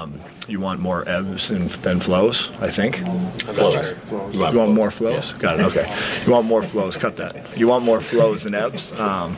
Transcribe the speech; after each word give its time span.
Um, 0.00 0.14
you 0.48 0.60
want 0.60 0.80
more 0.80 1.08
ebbs 1.08 1.50
and, 1.50 1.70
than 1.70 2.00
flows, 2.00 2.50
I 2.60 2.68
think. 2.68 2.96
Flows. 2.96 4.10
You 4.32 4.40
want, 4.40 4.72
more 4.72 4.90
flows? 4.90 5.32
Got 5.34 5.60
it. 5.60 5.66
Okay. 5.66 5.94
You 6.26 6.32
want 6.32 6.46
more 6.46 6.62
flows? 6.62 6.96
Cut 6.96 7.16
that. 7.18 7.56
You 7.56 7.68
want 7.68 7.84
more 7.84 8.00
flows 8.00 8.44
than 8.44 8.54
ebbs. 8.54 8.92
Um, 8.98 9.36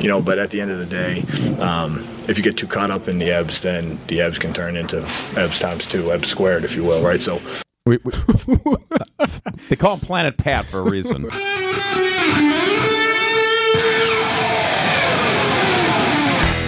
you 0.00 0.08
know, 0.08 0.20
but 0.20 0.38
at 0.38 0.50
the 0.50 0.60
end 0.60 0.70
of 0.70 0.78
the 0.78 0.86
day, 0.86 1.20
um, 1.60 1.98
if 2.28 2.38
you 2.38 2.44
get 2.44 2.56
too 2.56 2.66
caught 2.66 2.90
up 2.90 3.08
in 3.08 3.18
the 3.18 3.30
ebbs, 3.30 3.60
then 3.60 3.98
the 4.08 4.20
ebbs 4.20 4.38
can 4.38 4.52
turn 4.52 4.76
into 4.76 4.98
ebbs 5.36 5.60
times 5.60 5.86
two, 5.86 6.10
ebbs 6.10 6.28
squared, 6.28 6.64
if 6.64 6.74
you 6.74 6.84
will, 6.84 7.02
right? 7.02 7.22
So 7.22 7.40
We, 7.86 7.98
we, 8.04 8.12
they 9.68 9.76
call 9.76 9.94
him 9.94 10.00
Planet 10.00 10.36
Pat 10.38 10.66
for 10.66 10.80
a 10.80 10.82
reason. 10.82 11.28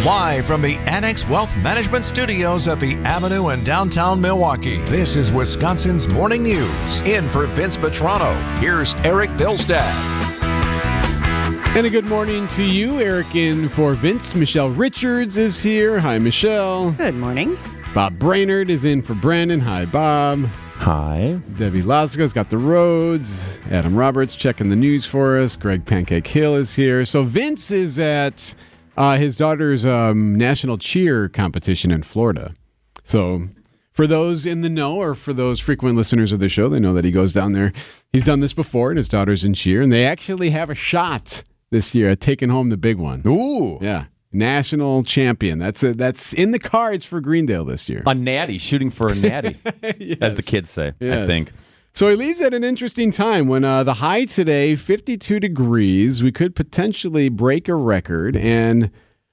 Live 0.05 0.47
from 0.47 0.63
the 0.63 0.77
Annex 0.87 1.29
Wealth 1.29 1.55
Management 1.59 2.07
Studios 2.07 2.67
at 2.69 2.81
the 2.81 2.95
Avenue 3.05 3.51
in 3.51 3.63
downtown 3.65 4.19
Milwaukee, 4.19 4.79
this 4.85 5.15
is 5.15 5.31
Wisconsin's 5.31 6.09
Morning 6.09 6.43
News. 6.43 7.01
In 7.03 7.29
for 7.29 7.47
Vince 7.49 7.77
Vitrano, 7.77 8.35
here's 8.61 8.95
Erik 9.05 9.29
Bilstad. 9.33 9.85
And 11.77 11.87
a 11.87 11.91
good 11.91 12.07
morning 12.07 12.49
to 12.49 12.65
you, 12.65 12.99
Erik. 12.99 13.35
In 13.35 13.69
for 13.69 13.93
Vince, 13.93 14.35
Michelle 14.35 14.71
Richards 14.71 15.37
is 15.37 15.63
here. 15.63 16.01
Hi, 16.01 16.19
Michelle. 16.19 16.93
Good 16.93 17.17
morning. 17.17 17.59
Bob 17.93 18.19
Brainerd 18.19 18.71
is 18.71 18.87
in 18.87 19.03
for 19.03 19.13
Brandon. 19.13 19.61
Hi, 19.61 19.85
Bob. 19.85 20.47
Hi. 20.77 21.39
Debbie 21.59 21.83
Laska's 21.83 22.33
got 22.33 22.49
the 22.49 22.57
roads. 22.57 23.61
Adam 23.71 23.95
Roberts 23.95 24.35
checking 24.35 24.71
the 24.71 24.77
news 24.77 25.05
for 25.05 25.39
us. 25.39 25.59
Greg 25.59 25.85
Pancake 25.85 26.27
Hill 26.27 26.57
is 26.57 26.75
here. 26.75 27.05
So 27.05 27.23
Vince 27.23 27.71
is 27.71 27.99
at 27.99 28.55
uh, 29.01 29.17
his 29.17 29.35
daughter's 29.35 29.87
um, 29.87 30.37
national 30.37 30.77
cheer 30.77 31.27
competition 31.27 31.91
in 31.91 32.03
Florida. 32.03 32.55
So 33.03 33.49
for 33.93 34.07
those 34.07 34.45
in 34.45 34.61
the 34.61 34.69
know 34.69 34.97
or 34.97 35.15
for 35.15 35.33
those 35.33 35.59
frequent 35.59 35.97
listeners 35.97 36.33
of 36.33 36.39
the 36.39 36.51
show, 36.51 36.69
they 36.69 36.81
know 36.81 36.93
that 36.93 37.07
he 37.07 37.11
goes 37.11 37.33
down 37.33 37.53
there. 37.53 37.73
He's 38.13 38.25
done 38.25 38.41
this 38.41 38.53
before, 38.53 38.91
and 38.91 38.99
his 38.99 39.09
daughter's 39.09 39.43
in 39.43 39.55
cheer, 39.55 39.81
and 39.81 39.91
they 39.91 40.05
actually 40.05 40.51
have 40.51 40.69
a 40.69 40.75
shot 40.75 41.43
this 41.71 41.95
year 41.95 42.11
at 42.11 42.21
taking 42.21 42.51
home 42.51 42.69
the 42.69 42.77
big 42.77 42.99
one. 42.99 43.23
Ooh. 43.27 43.79
Yeah, 43.81 44.05
national 44.33 45.03
champion. 45.05 45.59
That's 45.59 45.83
a, 45.83 45.95
that's 45.95 46.35
in 46.35 46.51
the 46.51 46.59
cards 46.59 47.07
for 47.07 47.23
Greendale 47.23 47.65
this 47.65 47.89
year. 47.89 48.03
A 48.07 48.13
natty, 48.13 48.59
shooting 48.59 48.91
for 48.91 49.11
a 49.11 49.15
natty, 49.15 49.57
as 50.21 50.35
the 50.35 50.43
kids 50.45 50.69
say, 50.69 50.93
I 51.01 51.25
think. 51.25 51.53
So 51.93 52.09
he 52.09 52.17
leaves 52.17 52.41
at 52.41 52.55
an 52.55 52.65
interesting 52.65 53.11
time 53.11 53.49
when 53.49 53.65
uh, 53.65 53.83
the 53.83 53.95
high 53.95 54.25
today, 54.25 54.77
52 54.77 55.41
degrees. 55.41 56.23
We 56.23 56.33
could 56.33 56.55
potentially 56.55 57.29
break 57.29 57.69
a 57.69 57.75
record 57.75 58.37
and 58.37 58.91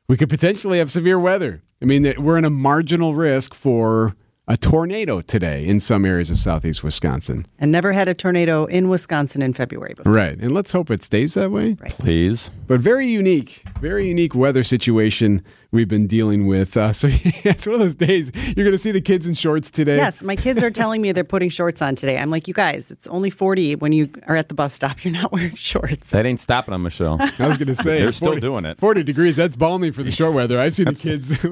we 0.08 0.18
could 0.18 0.30
potentially 0.30 0.80
have 0.80 0.92
severe 0.92 1.20
weather. 1.20 1.62
I 1.82 1.86
mean, 1.86 2.02
that 2.04 2.20
we're 2.20 2.38
in 2.38 2.46
a 2.46 2.50
marginal 2.50 3.14
risk 3.14 3.54
for 3.54 4.14
a 4.48 4.56
tornado 4.56 5.20
today 5.22 5.66
in 5.66 5.80
some 5.80 6.06
areas 6.06 6.32
of 6.32 6.40
southeast 6.40 6.84
Wisconsin. 6.84 7.46
And 7.60 7.72
never 7.72 7.92
had 7.92 8.08
a 8.08 8.14
tornado 8.14 8.66
in 8.66 8.88
Wisconsin 8.88 9.42
in 9.42 9.54
February 9.54 9.94
before. 9.96 10.12
Right. 10.12 10.38
And 10.40 10.54
let's 10.54 10.72
hope 10.72 10.90
it 10.90 11.04
stays 11.04 11.34
that 11.34 11.52
way. 11.52 11.76
Please. 11.76 12.50
But 12.66 12.80
very 12.80 13.08
unique, 13.08 13.64
very 13.82 14.08
unique 14.08 14.34
weather 14.34 14.64
situation 14.64 15.44
we've 15.72 15.88
been 15.88 16.08
dealing 16.08 16.48
with. 16.48 16.78
Uh, 16.78 16.94
so 16.94 17.08
it's 17.12 17.66
one 17.66 17.76
of 17.76 17.80
those 17.80 17.96
days 17.96 18.32
you're 18.36 18.66
going 18.66 18.72
to 18.72 18.78
see 18.78 18.92
the 18.92 19.02
kids 19.02 19.26
in 19.26 19.34
shorts 19.34 19.72
today. 19.72 19.98
Yes, 19.98 20.24
my 20.24 20.36
kids 20.36 20.64
are 20.64 20.72
telling 20.72 21.02
me 21.02 21.12
they're 21.12 21.24
putting 21.24 21.50
shorts 21.50 21.82
on 21.82 21.96
today. 21.96 22.18
I'm 22.18 22.30
like, 22.30 22.48
you 22.48 22.54
guys, 22.54 22.92
it's 22.92 23.08
only 23.08 23.30
40 23.30 23.76
when 23.76 23.92
you 23.92 24.10
are 24.28 24.36
at 24.36 24.50
the 24.50 24.54
bus 24.56 24.74
stop. 24.74 24.98
You're 25.04 25.14
not 25.14 25.32
wearing 25.32 25.56
shorts. 25.56 26.12
That 26.12 26.26
ain't 26.26 26.40
stopping 26.40 26.72
them, 26.72 26.84
Michelle. 26.84 27.18
I 27.40 27.48
was 27.48 27.58
going 27.58 27.68
to 27.68 27.76
say 27.76 28.00
They're 28.00 28.12
still 28.12 28.36
doing 28.36 28.66
it. 28.66 28.78
40 28.78 29.04
degrees. 29.04 29.36
That's 29.36 29.56
balmy 29.56 29.92
for 29.92 30.04
the 30.04 30.12
short 30.12 30.34
weather. 30.34 30.60
I've 30.60 30.76
seen 30.76 30.86
the 30.86 30.96
kids 30.96 31.44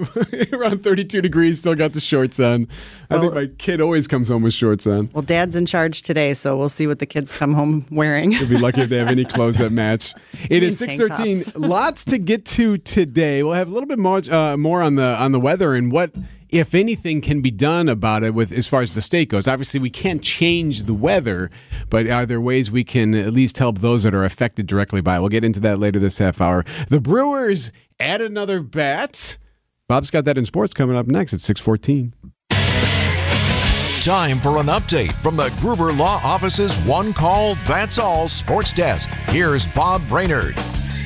around 0.53 0.83
32 0.83 1.21
degrees 1.21 1.59
still 1.59 1.75
got 1.75 1.93
the 1.93 2.01
shorts 2.01 2.39
on. 2.39 2.67
I 3.09 3.19
think 3.19 3.33
my 3.33 3.47
kid 3.57 3.81
always 3.81 4.07
comes 4.07 4.29
home 4.29 4.43
with 4.43 4.53
shorts 4.53 4.87
on. 4.87 5.09
Well, 5.13 5.21
dad's 5.21 5.55
in 5.55 5.65
charge 5.65 6.01
today, 6.01 6.33
so 6.33 6.57
we'll 6.57 6.69
see 6.69 6.87
what 6.87 6.99
the 6.99 7.05
kids 7.05 7.37
come 7.37 7.53
home 7.53 7.85
wearing. 7.91 8.31
We'll 8.31 8.49
be 8.49 8.57
lucky 8.57 8.81
if 8.81 8.89
they 8.89 8.97
have 8.97 9.07
any 9.07 9.25
clothes 9.25 9.57
that 9.57 9.71
match. 9.71 10.13
It 10.49 10.63
is 10.63 10.79
6:13. 10.79 11.53
Lots 11.55 12.05
to 12.05 12.17
get 12.17 12.45
to 12.45 12.77
today. 12.77 13.43
We'll 13.43 13.53
have 13.53 13.69
a 13.69 13.73
little 13.73 13.87
bit 13.87 13.99
more 13.99 14.14
uh, 14.21 14.57
more 14.57 14.81
on 14.81 14.95
the 14.95 15.15
on 15.19 15.31
the 15.31 15.39
weather 15.39 15.73
and 15.73 15.91
what 15.91 16.11
if 16.49 16.73
anything 16.73 17.21
can 17.21 17.41
be 17.41 17.51
done 17.51 17.89
about 17.89 18.23
it 18.23 18.33
with 18.33 18.51
as 18.51 18.67
far 18.67 18.81
as 18.81 18.93
the 18.93 19.01
state 19.01 19.29
goes. 19.29 19.47
Obviously, 19.47 19.79
we 19.79 19.89
can't 19.89 20.21
change 20.21 20.83
the 20.83 20.93
weather, 20.93 21.49
but 21.89 22.07
are 22.07 22.25
there 22.25 22.39
ways 22.39 22.71
we 22.71 22.83
can 22.83 23.13
at 23.13 23.33
least 23.33 23.57
help 23.57 23.79
those 23.79 24.03
that 24.03 24.13
are 24.13 24.23
affected 24.23 24.67
directly 24.67 25.01
by 25.01 25.17
it? 25.17 25.19
We'll 25.19 25.29
get 25.29 25.43
into 25.43 25.59
that 25.61 25.79
later 25.79 25.99
this 25.99 26.17
half 26.17 26.39
hour. 26.39 26.63
The 26.89 27.01
Brewers 27.01 27.71
add 27.99 28.21
another 28.21 28.61
bat. 28.61 29.37
Bob's 29.87 30.11
got 30.11 30.25
that 30.25 30.37
in 30.37 30.45
sports 30.45 30.73
coming 30.73 30.95
up 30.95 31.07
next 31.07 31.33
at 31.33 31.39
6:14. 31.39 32.13
Time 34.01 34.39
for 34.39 34.59
an 34.59 34.67
update 34.67 35.11
from 35.13 35.35
the 35.35 35.49
Gruber 35.59 35.91
Law 35.91 36.21
Office's 36.23 36.75
One 36.85 37.11
Call 37.11 37.55
That's 37.67 37.97
All 37.97 38.27
Sports 38.27 38.71
Desk. 38.71 39.09
Here's 39.29 39.65
Bob 39.73 40.07
Brainerd. 40.07 40.55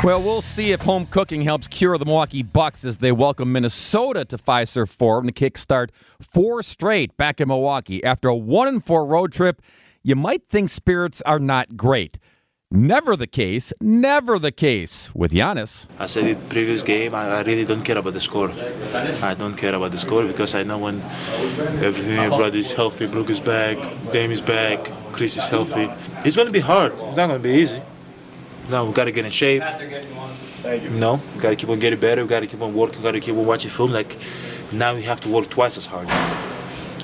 Well, 0.01 0.21
we'll 0.21 0.41
see 0.41 0.71
if 0.71 0.83
home 0.83 1.07
cooking 1.07 1.41
helps 1.41 1.67
cure 1.67 1.97
the 1.97 2.05
Milwaukee 2.05 2.41
Bucks 2.41 2.85
as 2.85 2.99
they 2.99 3.11
welcome 3.11 3.51
Minnesota 3.51 4.23
to 4.23 4.37
Fiserv 4.37 4.87
Forum 4.87 5.27
to 5.27 5.33
kickstart 5.33 5.89
four 6.21 6.63
straight 6.63 7.17
back 7.17 7.41
in 7.41 7.49
Milwaukee. 7.49 8.01
After 8.01 8.29
a 8.29 8.35
one 8.35 8.69
and 8.69 8.83
four 8.83 9.05
road 9.05 9.33
trip, 9.33 9.61
you 10.01 10.15
might 10.15 10.45
think 10.45 10.69
spirits 10.69 11.21
are 11.23 11.37
not 11.37 11.75
great. 11.75 12.17
Never 12.71 13.17
the 13.17 13.27
case, 13.27 13.73
never 13.81 14.39
the 14.39 14.53
case 14.53 15.13
with 15.13 15.33
Giannis. 15.33 15.87
I 15.99 16.05
said 16.05 16.27
it 16.27 16.49
previous 16.49 16.81
game. 16.81 17.13
I, 17.13 17.39
I 17.39 17.41
really 17.41 17.65
don't 17.65 17.83
care 17.83 17.97
about 17.97 18.13
the 18.13 18.21
score. 18.21 18.51
I 18.51 19.35
don't 19.37 19.57
care 19.57 19.75
about 19.75 19.91
the 19.91 19.97
score 19.97 20.25
because 20.25 20.55
I 20.55 20.63
know 20.63 20.77
when 20.77 21.01
everything 21.83 22.19
everybody 22.19 22.59
is 22.59 22.71
healthy. 22.71 23.07
Brook 23.07 23.29
is 23.29 23.41
back, 23.41 23.77
Dame 24.13 24.31
is 24.31 24.39
back, 24.39 24.85
Chris 25.11 25.35
is 25.35 25.49
healthy. 25.49 25.89
It's 26.25 26.37
going 26.37 26.47
to 26.47 26.53
be 26.53 26.61
hard. 26.61 26.93
It's 26.93 27.17
not 27.17 27.27
going 27.27 27.31
to 27.31 27.39
be 27.39 27.55
easy. 27.55 27.81
Now 28.69 28.85
we 28.85 28.93
got 28.93 29.05
to 29.05 29.11
get 29.11 29.25
in 29.25 29.31
shape. 29.31 29.61
No, 30.91 31.21
we 31.35 31.41
got 31.41 31.49
to 31.49 31.55
keep 31.55 31.69
on 31.69 31.79
getting 31.79 31.99
better. 31.99 32.21
We 32.21 32.27
got 32.27 32.41
to 32.41 32.47
keep 32.47 32.61
on 32.61 32.73
working. 32.73 32.99
We 32.99 33.03
got 33.03 33.11
to 33.13 33.19
keep 33.19 33.35
on 33.35 33.45
watching 33.45 33.71
film. 33.71 33.91
Like 33.91 34.17
now 34.71 34.93
we 34.93 35.01
have 35.03 35.19
to 35.21 35.29
work 35.29 35.49
twice 35.49 35.77
as 35.77 35.87
hard. 35.87 36.07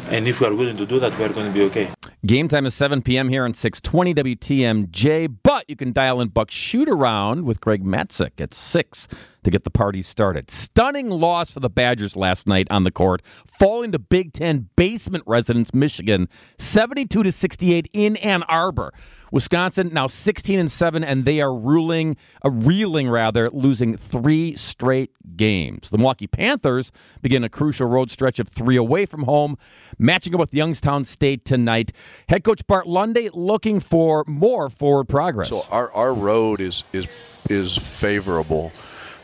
And 0.08 0.28
if 0.28 0.40
we 0.40 0.46
are 0.46 0.54
willing 0.54 0.78
to 0.78 0.86
do 0.86 1.00
that, 1.00 1.18
we 1.18 1.26
are 1.26 1.30
going 1.30 1.48
to 1.48 1.54
be 1.54 1.64
okay. 1.64 1.92
Game 2.26 2.48
time 2.48 2.66
is 2.66 2.74
7 2.74 3.04
p.m. 3.04 3.30
here 3.30 3.46
on 3.46 3.54
620 3.54 4.36
WTMJ, 4.36 5.38
but 5.44 5.68
you 5.68 5.76
can 5.76 5.94
dial 5.94 6.22
in 6.22 6.30
Buck 6.30 6.50
Shoot 6.50 6.90
Around 6.90 7.46
with 7.46 7.62
Greg 7.62 7.84
Matzek 7.84 8.42
at 8.42 8.54
6 8.54 9.08
to 9.44 9.52
get 9.52 9.64
the 9.64 9.70
party 9.70 10.02
started. 10.02 10.50
Stunning 10.50 11.12
loss 11.12 11.52
for 11.52 11.60
the 11.60 11.70
Badgers 11.70 12.16
last 12.16 12.48
night 12.48 12.68
on 12.72 12.84
the 12.84 12.90
court, 12.90 13.22
falling 13.46 13.92
to 13.92 14.00
Big 14.00 14.34
Ten 14.34 14.70
basement 14.76 15.24
residents 15.28 15.74
Michigan, 15.74 16.28
72 16.58 17.22
to 17.22 17.32
68 17.32 17.90
in 17.94 18.16
Ann 18.18 18.42
Arbor. 18.44 18.92
Wisconsin 19.36 19.90
now 19.92 20.08
16 20.08 20.58
and 20.58 20.72
7, 20.72 21.04
and 21.04 21.26
they 21.26 21.42
are 21.42 21.54
ruling, 21.54 22.16
uh, 22.46 22.50
reeling 22.50 23.10
rather, 23.10 23.50
losing 23.50 23.98
three 23.98 24.56
straight 24.56 25.12
games. 25.36 25.90
The 25.90 25.98
Milwaukee 25.98 26.26
Panthers 26.26 26.90
begin 27.22 27.44
a 27.44 27.50
crucial 27.50 27.86
road 27.86 28.10
stretch 28.10 28.40
of 28.40 28.48
three 28.48 28.78
away 28.78 29.06
from 29.06 29.24
home, 29.24 29.58
matching 30.00 30.34
up 30.34 30.40
with 30.40 30.54
Youngstown 30.54 31.04
State 31.04 31.44
tonight. 31.44 31.92
Head 32.30 32.46
coach 32.46 32.66
Bart 32.66 32.88
Lundy 32.88 33.30
looking 33.34 33.82
for 33.82 34.24
more 34.26 34.70
forward 34.70 35.10
progress. 35.10 35.50
So 35.50 35.64
our, 35.70 35.92
our 35.92 36.14
road 36.14 36.62
is 36.62 36.86
is 36.94 37.06
is 37.50 37.78
favorable, 37.78 38.72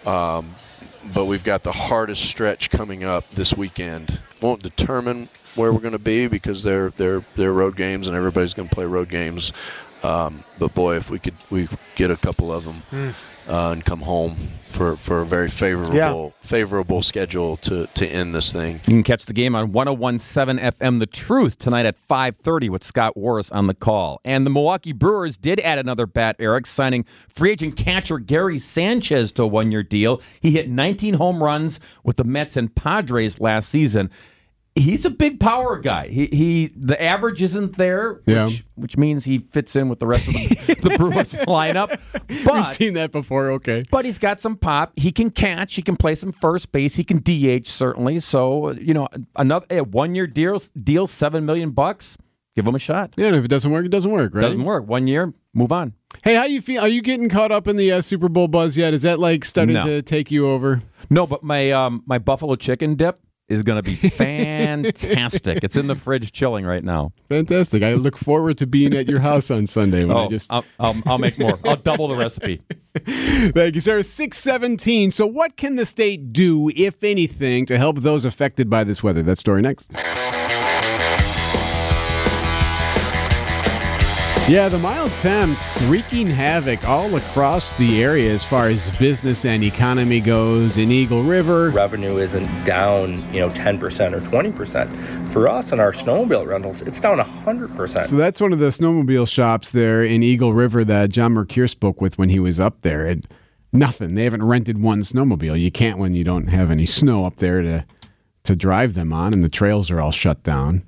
um, 0.05 0.55
but 1.13 1.23
we've 1.23 1.45
got 1.45 1.63
the 1.63 1.71
hardest 1.71 2.25
stretch 2.25 2.69
coming 2.69 3.05
up 3.05 3.29
this 3.29 3.55
weekend. 3.55 4.19
Won't 4.41 4.61
determine 4.61 5.29
where 5.55 5.71
we're 5.71 5.79
going 5.79 5.91
to 5.93 5.99
be 5.99 6.27
because 6.27 6.63
they're 6.63 6.89
they're 6.91 7.23
they're 7.35 7.53
road 7.53 7.75
games 7.75 8.07
and 8.07 8.15
everybody's 8.15 8.53
going 8.53 8.69
to 8.69 8.75
play 8.75 8.85
road 8.85 9.09
games. 9.09 9.53
Um, 10.03 10.43
but 10.57 10.73
boy, 10.73 10.95
if 10.95 11.09
we 11.11 11.19
could 11.19 11.35
we 11.49 11.67
get 11.95 12.09
a 12.09 12.17
couple 12.17 12.51
of 12.51 12.65
them 12.65 13.13
uh, 13.47 13.71
and 13.71 13.85
come 13.85 14.01
home 14.01 14.35
for, 14.69 14.95
for 14.95 15.21
a 15.21 15.25
very 15.25 15.49
favorable 15.49 16.33
favorable 16.41 17.01
schedule 17.01 17.57
to, 17.57 17.87
to 17.87 18.07
end 18.07 18.33
this 18.33 18.51
thing. 18.51 18.75
You 18.87 18.93
can 18.93 19.03
catch 19.03 19.25
the 19.25 19.33
game 19.33 19.55
on 19.55 19.71
1017 19.71 20.63
FM 20.63 20.99
The 20.99 21.05
Truth 21.05 21.59
tonight 21.59 21.85
at 21.85 21.97
5:30 21.97 22.69
with 22.69 22.83
Scott 22.83 23.15
Warris 23.15 23.53
on 23.53 23.67
the 23.67 23.73
call. 23.73 24.21
And 24.23 24.45
the 24.45 24.49
Milwaukee 24.49 24.93
Brewers 24.93 25.37
did 25.37 25.59
add 25.59 25.77
another 25.77 26.07
bat, 26.07 26.35
Erik, 26.39 26.65
signing 26.65 27.03
free 27.29 27.51
agent 27.51 27.75
catcher 27.75 28.17
Gary 28.17 28.57
Sanchez 28.57 29.31
to 29.33 29.43
a 29.43 29.47
one-year 29.47 29.83
deal. 29.83 30.21
He 30.39 30.51
hit 30.51 30.69
19 30.69 31.15
home 31.15 31.43
runs 31.43 31.79
with 32.03 32.17
the 32.17 32.23
Mets 32.23 32.57
and 32.57 32.73
Padres 32.73 33.39
last 33.39 33.69
season. 33.69 34.09
He's 34.73 35.03
a 35.03 35.09
big 35.09 35.39
power 35.41 35.77
guy. 35.77 36.07
He, 36.07 36.27
he 36.27 36.71
the 36.77 37.01
average 37.01 37.41
isn't 37.41 37.77
there, 37.77 38.13
which, 38.23 38.27
Yeah. 38.27 38.49
which 38.75 38.95
means 38.97 39.25
he 39.25 39.39
fits 39.39 39.75
in 39.75 39.89
with 39.89 39.99
the 39.99 40.07
rest 40.07 40.29
of 40.29 40.33
the, 40.33 40.77
the 40.89 40.97
Brewers 40.97 41.33
lineup. 41.45 41.99
We've 42.53 42.65
seen 42.67 42.93
that 42.93 43.11
before. 43.11 43.51
Okay. 43.51 43.83
but 43.91 44.05
he's 44.05 44.17
got 44.17 44.39
some 44.39 44.55
pop. 44.55 44.93
He 44.95 45.11
can 45.11 45.29
catch. 45.29 45.75
He 45.75 45.81
can 45.81 45.97
play 45.97 46.15
some 46.15 46.31
first 46.31 46.71
base. 46.71 46.95
He 46.95 47.03
can 47.03 47.17
DH 47.19 47.67
certainly. 47.67 48.19
So 48.21 48.71
you 48.71 48.93
know, 48.93 49.09
another 49.35 49.65
a 49.69 49.81
one 49.83 50.15
year 50.15 50.25
deal, 50.25 50.57
deal 50.81 51.05
seven 51.05 51.45
million 51.45 51.71
bucks. 51.71 52.17
Give 52.55 52.65
him 52.67 52.75
a 52.75 52.79
shot. 52.79 53.13
Yeah, 53.17 53.27
and 53.27 53.35
if 53.37 53.45
it 53.45 53.47
doesn't 53.49 53.71
work, 53.71 53.85
it 53.85 53.91
doesn't 53.91 54.11
work, 54.11 54.33
right? 54.35 54.41
Doesn't 54.41 54.63
work. 54.63 54.85
One 54.87 55.07
year, 55.07 55.33
move 55.53 55.71
on. 55.71 55.93
Hey, 56.23 56.35
how 56.35 56.43
you 56.45 56.59
feel? 56.61 56.81
Are 56.81 56.87
you 56.87 57.01
getting 57.01 57.29
caught 57.29 57.51
up 57.51 57.65
in 57.67 57.77
the 57.77 57.91
uh, 57.93 58.01
Super 58.01 58.27
Bowl 58.27 58.47
buzz 58.49 58.77
yet? 58.77 58.93
Is 58.93 59.03
that 59.03 59.19
like 59.19 59.43
starting 59.45 59.75
No. 59.75 59.81
to 59.83 60.01
take 60.01 60.31
you 60.31 60.47
over? 60.49 60.81
No, 61.09 61.25
but 61.27 61.43
my 61.43 61.71
um 61.71 62.03
my 62.05 62.19
buffalo 62.19 62.55
chicken 62.55 62.95
dip 62.95 63.19
is 63.51 63.63
going 63.63 63.77
to 63.77 63.83
be 63.83 63.95
fantastic. 64.09 65.63
it's 65.63 65.75
in 65.75 65.87
the 65.87 65.95
fridge 65.95 66.31
chilling 66.31 66.65
right 66.65 66.83
now. 66.83 67.11
Fantastic. 67.29 67.83
I 67.83 67.93
look 67.93 68.17
forward 68.17 68.57
to 68.59 68.67
being 68.67 68.93
at 68.95 69.07
your 69.07 69.19
house 69.19 69.51
on 69.51 69.67
Sunday 69.67 70.05
when 70.05 70.15
I 70.15 70.21
Oh, 70.25 70.29
just 70.29 70.51
I'll, 70.51 70.65
I'll, 70.79 70.95
I'll 71.05 71.17
make 71.17 71.37
more. 71.37 71.59
I'll 71.65 71.75
double 71.75 72.07
the 72.07 72.15
recipe. 72.15 72.61
Thank 73.05 73.75
you, 73.75 73.81
sir. 73.81 74.01
617. 74.03 75.11
So, 75.11 75.25
what 75.27 75.55
can 75.57 75.75
the 75.75 75.85
state 75.85 76.33
do, 76.33 76.69
if 76.75 77.03
anything, 77.03 77.65
to 77.67 77.77
help 77.77 77.97
those 77.99 78.25
affected 78.25 78.69
by 78.69 78.83
this 78.83 79.01
weather? 79.03 79.21
That 79.23 79.37
story 79.37 79.61
next. 79.61 79.89
Yeah, 84.47 84.67
the 84.67 84.79
mild 84.79 85.11
temps 85.13 85.81
wreaking 85.83 86.27
havoc 86.27 86.85
all 86.85 87.15
across 87.15 87.73
the 87.75 88.03
area 88.03 88.33
as 88.33 88.43
far 88.43 88.67
as 88.67 88.91
business 88.97 89.45
and 89.45 89.63
economy 89.63 90.19
goes 90.19 90.77
in 90.77 90.91
Eagle 90.91 91.23
River. 91.23 91.69
revenue 91.69 92.17
isn't 92.17 92.65
down, 92.65 93.21
you 93.33 93.39
know, 93.39 93.49
10% 93.51 93.79
or 94.13 94.19
20%. 94.19 95.29
For 95.29 95.47
us 95.47 95.71
and 95.71 95.79
our 95.79 95.91
snowmobile 95.91 96.47
rentals, 96.47 96.81
it's 96.81 96.99
down 96.99 97.19
100%. 97.19 98.05
So 98.05 98.17
that's 98.17 98.41
one 98.41 98.51
of 98.51 98.59
the 98.59 98.65
snowmobile 98.67 99.27
shops 99.31 99.71
there 99.71 100.03
in 100.03 100.21
Eagle 100.21 100.53
River 100.53 100.83
that 100.83 101.11
John 101.11 101.31
Mercure 101.31 101.67
spoke 101.67 102.01
with 102.01 102.17
when 102.17 102.27
he 102.27 102.39
was 102.39 102.59
up 102.59 102.81
there. 102.81 103.05
And 103.05 103.25
nothing. 103.71 104.15
They 104.15 104.25
haven't 104.25 104.43
rented 104.43 104.79
one 104.81 104.99
snowmobile. 105.01 105.57
You 105.57 105.71
can't 105.71 105.97
when 105.97 106.13
you 106.13 106.25
don't 106.25 106.47
have 106.47 106.69
any 106.71 106.85
snow 106.87 107.25
up 107.25 107.37
there 107.37 107.61
to 107.61 107.85
to 108.43 108.55
drive 108.55 108.95
them 108.95 109.13
on, 109.13 109.33
and 109.33 109.43
the 109.43 109.49
trails 109.49 109.91
are 109.91 110.01
all 110.01 110.11
shut 110.11 110.41
down. 110.41 110.81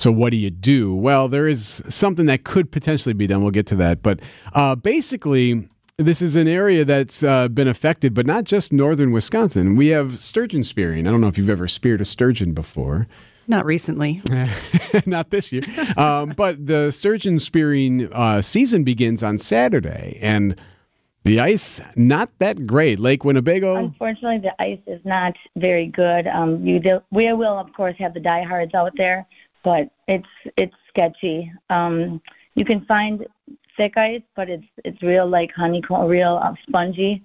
So 0.00 0.10
what 0.10 0.30
do 0.30 0.38
you 0.38 0.48
do? 0.48 0.94
Well, 0.94 1.28
there 1.28 1.46
is 1.46 1.82
something 1.90 2.24
that 2.26 2.42
could 2.42 2.72
potentially 2.72 3.12
be 3.12 3.26
done. 3.26 3.42
We'll 3.42 3.50
get 3.50 3.66
to 3.66 3.76
that, 3.76 4.02
but 4.02 4.20
uh, 4.54 4.74
basically. 4.74 5.68
This 5.96 6.22
is 6.22 6.34
an 6.34 6.48
area 6.48 6.86
that's 6.86 7.22
uh, 7.22 7.48
been 7.48 7.68
affected, 7.68 8.14
but 8.14 8.24
not 8.24 8.44
just 8.44 8.72
northern 8.72 9.12
Wisconsin. 9.12 9.76
We 9.76 9.88
have 9.88 10.18
sturgeon 10.18 10.62
spearing. 10.62 11.06
I 11.06 11.10
don't 11.10 11.20
know 11.20 11.26
if 11.26 11.36
you've 11.36 11.50
ever 11.50 11.68
speared 11.68 12.00
a 12.00 12.06
sturgeon 12.06 12.54
before. 12.54 13.06
Not 13.46 13.66
recently. 13.66 14.22
not 15.06 15.28
this 15.28 15.52
year. 15.52 15.60
Um, 15.98 16.30
but 16.30 16.66
the 16.66 16.90
sturgeon 16.90 17.38
spearing 17.38 18.10
uh, 18.14 18.40
season 18.40 18.82
begins 18.82 19.22
on 19.22 19.36
Saturday, 19.36 20.18
and 20.22 20.58
the 21.24 21.38
ice 21.38 21.82
not 21.96 22.30
that 22.38 22.66
great. 22.66 22.98
Lake 22.98 23.24
Winnebago. 23.24 23.76
Unfortunately, 23.76 24.38
the 24.38 24.54
ice 24.58 24.80
is 24.86 25.00
not 25.04 25.34
very 25.56 25.86
good. 25.86 26.26
Um, 26.28 26.66
you 26.66 26.78
do, 26.80 27.00
we 27.10 27.30
will, 27.34 27.58
of 27.58 27.72
course, 27.74 27.94
have 27.98 28.14
the 28.14 28.20
diehards 28.20 28.72
out 28.74 28.92
there, 28.96 29.26
but 29.64 29.90
it's 30.08 30.26
it's 30.56 30.74
sketchy. 30.88 31.52
Um, 31.68 32.20
you 32.54 32.64
can 32.64 32.84
find 32.86 33.26
thick 33.76 33.96
ice, 33.96 34.22
but 34.36 34.48
it's 34.50 34.64
it's 34.84 35.02
real 35.02 35.28
like 35.28 35.50
honeycomb, 35.54 36.06
real 36.08 36.40
uh, 36.42 36.54
spongy. 36.66 37.22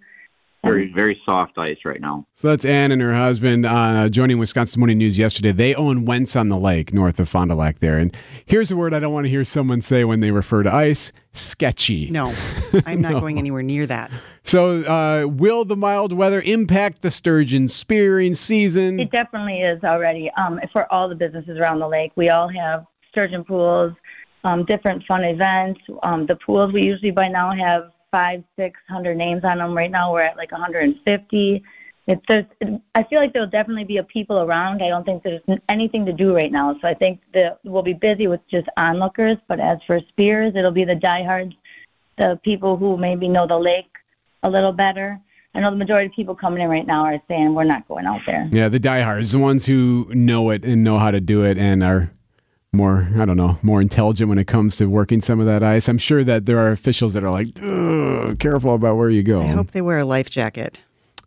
Very, 0.66 0.92
very 0.92 1.22
soft 1.30 1.58
ice 1.58 1.78
right 1.86 2.02
now. 2.02 2.26
So 2.34 2.50
that's 2.50 2.66
Ann 2.66 2.92
and 2.92 3.02
her 3.02 3.14
husband 3.14 3.66
uh, 3.66 4.10
joining 4.10 4.40
Wisconsin 4.40 4.80
Morning 4.80 4.98
News 4.98 5.18
yesterday. 5.18 5.52
They 5.52 5.76
own 5.76 6.06
Wendt's 6.06 6.36
on 6.36 6.50
the 6.50 6.58
Lake, 6.58 6.92
north 6.92 7.20
of 7.20 7.30
Fond 7.30 7.52
du 7.52 7.56
Lac 7.56 7.80
there. 7.80 8.00
And 8.00 8.16
here's 8.46 8.72
a 8.72 8.76
word 8.76 8.94
I 8.94 9.00
don't 9.00 9.14
want 9.14 9.26
to 9.26 9.30
hear 9.30 9.44
someone 9.44 9.82
say 9.82 10.04
when 10.04 10.22
they 10.22 10.32
refer 10.32 10.64
to 10.64 10.74
ice: 10.74 11.12
sketchy. 11.32 12.10
No, 12.10 12.34
I'm 12.86 13.00
not 13.00 13.14
going 13.14 13.38
anywhere 13.38 13.62
near 13.62 13.86
that. 13.86 14.10
So, 14.44 14.82
uh, 14.84 15.28
will 15.28 15.66
the 15.66 15.76
mild 15.76 16.14
weather 16.14 16.42
impact 16.42 17.04
the 17.04 17.12
sturgeon 17.12 17.68
spearing 17.68 18.34
season? 18.34 19.00
It 19.00 19.12
definitely 19.12 19.62
is 19.62 19.84
already 19.84 20.32
um, 20.32 20.60
for 20.74 20.92
all 20.92 21.08
the 21.08 21.16
businesses 21.16 21.60
around 21.60 21.80
the 21.80 21.88
lake. 21.88 22.12
We 22.16 22.30
all 22.30 22.50
have 22.50 22.86
sturgeon 23.10 23.44
pools, 23.44 23.94
um, 24.44 24.66
different 24.66 25.04
fun 25.08 25.24
events. 25.24 25.80
Um, 26.04 26.26
the 26.26 26.38
pools 26.38 26.74
we 26.74 26.84
usually 26.84 27.12
by 27.12 27.28
now 27.28 27.52
have 27.56 27.92
five, 28.16 28.44
six 28.58 28.80
hundred 28.88 29.18
names 29.18 29.44
on 29.44 29.58
them. 29.58 29.76
Right 29.76 29.92
now 29.92 30.14
we're 30.14 30.22
at 30.22 30.38
like 30.38 30.52
150. 30.52 31.64
It's 32.08 32.22
there's, 32.28 32.46
I 32.94 33.04
feel 33.04 33.20
like 33.20 33.34
there'll 33.34 33.50
definitely 33.50 33.84
be 33.84 33.98
a 33.98 34.04
people 34.04 34.40
around. 34.40 34.82
I 34.82 34.90
don't 34.90 35.04
think 35.04 35.24
there's 35.24 35.42
anything 35.68 36.06
to 36.06 36.14
do 36.14 36.34
right 36.34 36.52
now, 36.52 36.78
so 36.82 36.88
I 36.88 36.94
think 36.94 37.20
that 37.34 37.60
we'll 37.64 37.84
be 37.84 37.94
busy 37.94 38.28
with 38.28 38.40
just 38.50 38.68
onlookers. 38.78 39.38
But 39.48 39.60
as 39.60 39.80
for 39.88 40.00
spears, 40.10 40.54
it'll 40.56 40.72
be 40.72 40.86
the 40.86 40.96
diehards, 40.96 41.56
the 42.18 42.40
people 42.44 42.78
who 42.78 42.96
maybe 42.96 43.28
know 43.28 43.48
the 43.48 43.58
lake 43.58 43.92
a 44.44 44.50
little 44.50 44.72
better. 44.72 45.20
I 45.54 45.62
know 45.62 45.72
the 45.72 45.78
majority 45.78 46.08
of 46.08 46.14
people 46.14 46.36
coming 46.36 46.62
in 46.62 46.70
right 46.70 46.86
now 46.86 47.04
are 47.06 47.22
saying 47.28 47.54
we're 47.56 47.64
not 47.64 47.88
going 47.88 48.06
out 48.06 48.22
there. 48.28 48.48
Yeah, 48.52 48.70
the 48.70 48.80
diehards, 48.80 49.32
the 49.32 49.40
ones 49.40 49.66
who 49.66 50.08
know 50.14 50.52
it 50.52 50.64
and 50.64 50.84
know 50.84 51.00
how 51.00 51.12
to 51.12 51.20
do 51.20 51.44
it 51.44 51.58
and 51.58 51.84
are 51.84 52.12
more, 52.76 53.08
I 53.18 53.26
don't 53.26 53.38
know, 53.38 53.58
more 53.64 53.82
intelligent 53.82 54.30
when 54.30 54.38
it 54.38 54.46
comes 54.46 54.76
to 54.78 54.86
working 54.88 55.22
some 55.22 55.40
of 55.40 55.46
that 55.46 55.64
ice. 55.64 55.88
I'm 55.88 55.98
sure 55.98 56.24
that 56.24 56.46
there 56.46 56.60
are 56.60 56.72
officials 56.72 57.14
that 57.14 57.24
are 57.24 57.32
like, 57.32 57.56
careful 58.40 58.76
about 58.76 58.98
where 58.98 59.10
you 59.10 59.24
go. 59.24 59.42
I 59.42 59.48
hope 59.48 59.72
they 59.72 59.82
wear 59.82 60.00
a 60.00 60.06
life 60.06 60.30
jacket. 60.30 60.82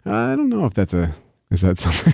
I 0.05 0.37
don't 0.37 0.49
know 0.49 0.65
if 0.65 0.75
that's 0.75 0.95
a. 0.95 1.15
Is 1.50 1.62
that 1.62 1.79
something? 1.79 2.12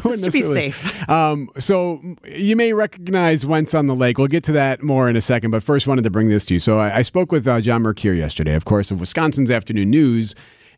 Just 0.02 0.24
to 0.24 0.30
be 0.30 0.40
safe. 0.40 1.08
Um, 1.10 1.50
so 1.58 2.00
you 2.24 2.56
may 2.56 2.72
recognize 2.72 3.44
Wendt's 3.44 3.74
on 3.74 3.86
the 3.86 3.94
Lake. 3.94 4.16
We'll 4.16 4.28
get 4.28 4.44
to 4.44 4.52
that 4.52 4.82
more 4.82 5.10
in 5.10 5.16
a 5.16 5.20
second, 5.20 5.50
but 5.50 5.62
first 5.62 5.86
wanted 5.86 6.04
to 6.04 6.10
bring 6.10 6.28
this 6.28 6.46
to 6.46 6.54
you. 6.54 6.60
So 6.60 6.78
I, 6.78 6.98
I 6.98 7.02
spoke 7.02 7.30
with 7.30 7.46
uh, 7.46 7.60
John 7.60 7.82
Mercure 7.82 8.14
yesterday, 8.14 8.54
of 8.54 8.64
course, 8.64 8.90
of 8.90 8.98
Wisconsin's 8.98 9.50
Afternoon 9.50 9.90
News, 9.90 10.34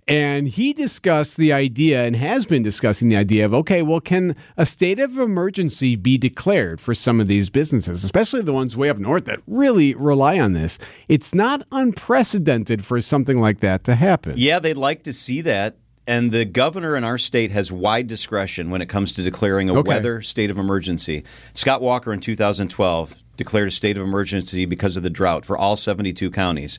and 0.08 0.48
he 0.48 0.72
discussed 0.72 1.36
the 1.36 1.52
idea 1.52 2.04
and 2.04 2.16
has 2.16 2.46
been 2.46 2.62
discussing 2.62 3.08
the 3.08 3.16
idea 3.16 3.44
of 3.44 3.52
okay, 3.54 3.82
well, 3.82 4.00
can 4.00 4.34
a 4.56 4.64
state 4.66 4.98
of 4.98 5.18
emergency 5.18 5.96
be 5.96 6.16
declared 6.18 6.80
for 6.80 6.94
some 6.94 7.20
of 7.20 7.28
these 7.28 7.50
businesses, 7.50 8.02
especially 8.02 8.40
the 8.40 8.52
ones 8.52 8.76
way 8.76 8.88
up 8.88 8.98
north 8.98 9.26
that 9.26 9.40
really 9.46 9.94
rely 9.94 10.38
on 10.38 10.52
this? 10.54 10.78
It's 11.08 11.34
not 11.34 11.62
unprecedented 11.72 12.84
for 12.84 13.00
something 13.00 13.38
like 13.38 13.60
that 13.60 13.84
to 13.84 13.94
happen. 13.94 14.34
Yeah, 14.36 14.58
they'd 14.58 14.74
like 14.74 15.02
to 15.04 15.12
see 15.12 15.40
that. 15.42 15.76
And 16.06 16.32
the 16.32 16.46
governor 16.46 16.96
in 16.96 17.04
our 17.04 17.18
state 17.18 17.50
has 17.50 17.70
wide 17.70 18.06
discretion 18.06 18.70
when 18.70 18.80
it 18.80 18.88
comes 18.88 19.12
to 19.14 19.22
declaring 19.22 19.68
a 19.68 19.74
Okay. 19.74 19.88
weather 19.88 20.22
state 20.22 20.48
of 20.48 20.56
emergency. 20.56 21.22
Scott 21.52 21.82
Walker 21.82 22.14
in 22.14 22.20
2012 22.20 23.14
declared 23.36 23.68
a 23.68 23.70
state 23.70 23.98
of 23.98 24.02
emergency 24.02 24.64
because 24.64 24.96
of 24.96 25.02
the 25.02 25.10
drought 25.10 25.44
for 25.44 25.56
all 25.56 25.76
72 25.76 26.30
counties. 26.30 26.78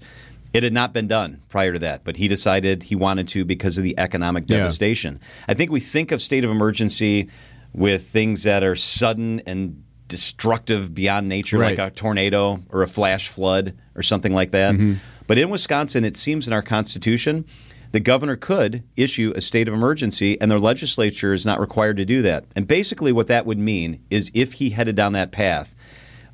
It 0.53 0.63
had 0.63 0.73
not 0.73 0.93
been 0.93 1.07
done 1.07 1.41
prior 1.49 1.73
to 1.73 1.79
that, 1.79 2.03
but 2.03 2.17
he 2.17 2.27
decided 2.27 2.83
he 2.83 2.95
wanted 2.95 3.27
to 3.29 3.45
because 3.45 3.77
of 3.77 3.83
the 3.83 3.97
economic 3.99 4.45
Yeah. 4.47 4.57
devastation. 4.57 5.19
I 5.47 5.53
think 5.53 5.71
we 5.71 5.79
think 5.79 6.11
of 6.11 6.21
state 6.21 6.43
of 6.43 6.49
emergency 6.49 7.29
with 7.73 8.07
things 8.07 8.43
that 8.43 8.63
are 8.63 8.75
sudden 8.75 9.41
and 9.45 9.83
destructive 10.07 10.93
beyond 10.95 11.29
nature, 11.29 11.59
Right. 11.59 11.77
like 11.77 11.91
a 11.91 11.95
tornado 11.95 12.63
or 12.69 12.81
a 12.81 12.87
flash 12.87 13.27
flood 13.27 13.73
or 13.95 14.01
something 14.01 14.33
like 14.33 14.49
that. 14.51 14.73
Mm-hmm. 14.73 14.93
But 15.27 15.37
in 15.37 15.49
Wisconsin, 15.51 16.03
it 16.03 16.17
seems 16.17 16.47
in 16.47 16.53
our 16.53 16.63
Constitution, 16.63 17.45
the 17.91 17.99
governor 17.99 18.35
could 18.35 18.81
issue 18.95 19.33
a 19.35 19.41
state 19.41 19.67
of 19.67 19.73
emergency, 19.75 20.39
and 20.41 20.49
their 20.49 20.57
legislature 20.59 21.33
is 21.33 21.45
not 21.45 21.59
required 21.59 21.97
to 21.97 22.05
do 22.05 22.23
that. 22.23 22.45
And 22.55 22.67
basically, 22.67 23.11
what 23.11 23.27
that 23.27 23.45
would 23.45 23.59
mean 23.59 23.99
is 24.09 24.31
if 24.33 24.53
he 24.53 24.71
headed 24.71 24.95
down 24.95 25.13
that 25.13 25.31
path, 25.31 25.75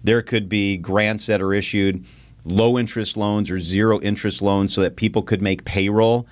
there 0.01 0.21
could 0.21 0.47
be 0.47 0.77
grants 0.77 1.25
that 1.25 1.41
are 1.41 1.53
issued, 1.53 2.05
low 2.45 2.77
interest 2.77 3.17
loans 3.17 3.51
or 3.51 3.57
zero 3.59 3.99
interest 4.01 4.41
loans, 4.41 4.73
so 4.73 4.81
that 4.81 4.95
people 4.95 5.21
could 5.23 5.41
make 5.41 5.65
payroll 5.65 6.25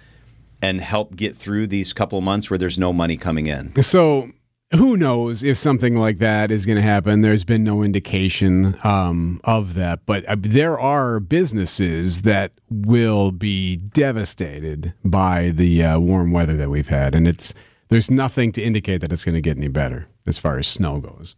and 0.62 0.80
help 0.80 1.16
get 1.16 1.36
through 1.36 1.68
these 1.68 1.92
couple 1.92 2.18
of 2.18 2.24
months 2.24 2.50
where 2.50 2.58
there's 2.58 2.80
no 2.80 2.94
money 2.94 3.18
coming 3.18 3.48
in. 3.48 3.76
So 3.84 4.30
who 4.74 4.96
knows 4.96 5.44
if 5.44 5.58
something 5.58 5.96
like 5.98 6.20
that 6.20 6.50
is 6.52 6.66
going 6.66 6.78
to 6.78 6.82
happen? 6.82 7.22
There's 7.22 7.44
been 7.44 7.64
no 7.64 7.84
indication 7.84 8.76
um, 8.84 9.42
of 9.44 9.74
that, 9.74 10.06
but 10.06 10.24
uh, 10.26 10.36
there 10.40 10.80
are 10.80 11.20
businesses 11.20 12.22
that 12.22 12.54
will 12.70 13.32
be 13.32 13.76
devastated 13.76 14.94
by 15.04 15.50
the 15.50 15.84
uh, 15.84 16.00
warm 16.00 16.32
weather 16.32 16.56
that 16.58 16.70
we've 16.70 16.88
had, 16.90 17.14
and 17.14 17.28
it's 17.28 17.54
there's 17.90 18.10
nothing 18.10 18.52
to 18.54 18.62
indicate 18.62 19.02
that 19.02 19.12
it's 19.12 19.26
going 19.26 19.36
to 19.36 19.42
get 19.42 19.58
any 19.58 19.68
better 19.68 20.08
as 20.26 20.40
far 20.40 20.58
as 20.58 20.66
snow 20.68 21.00
goes. 21.00 21.36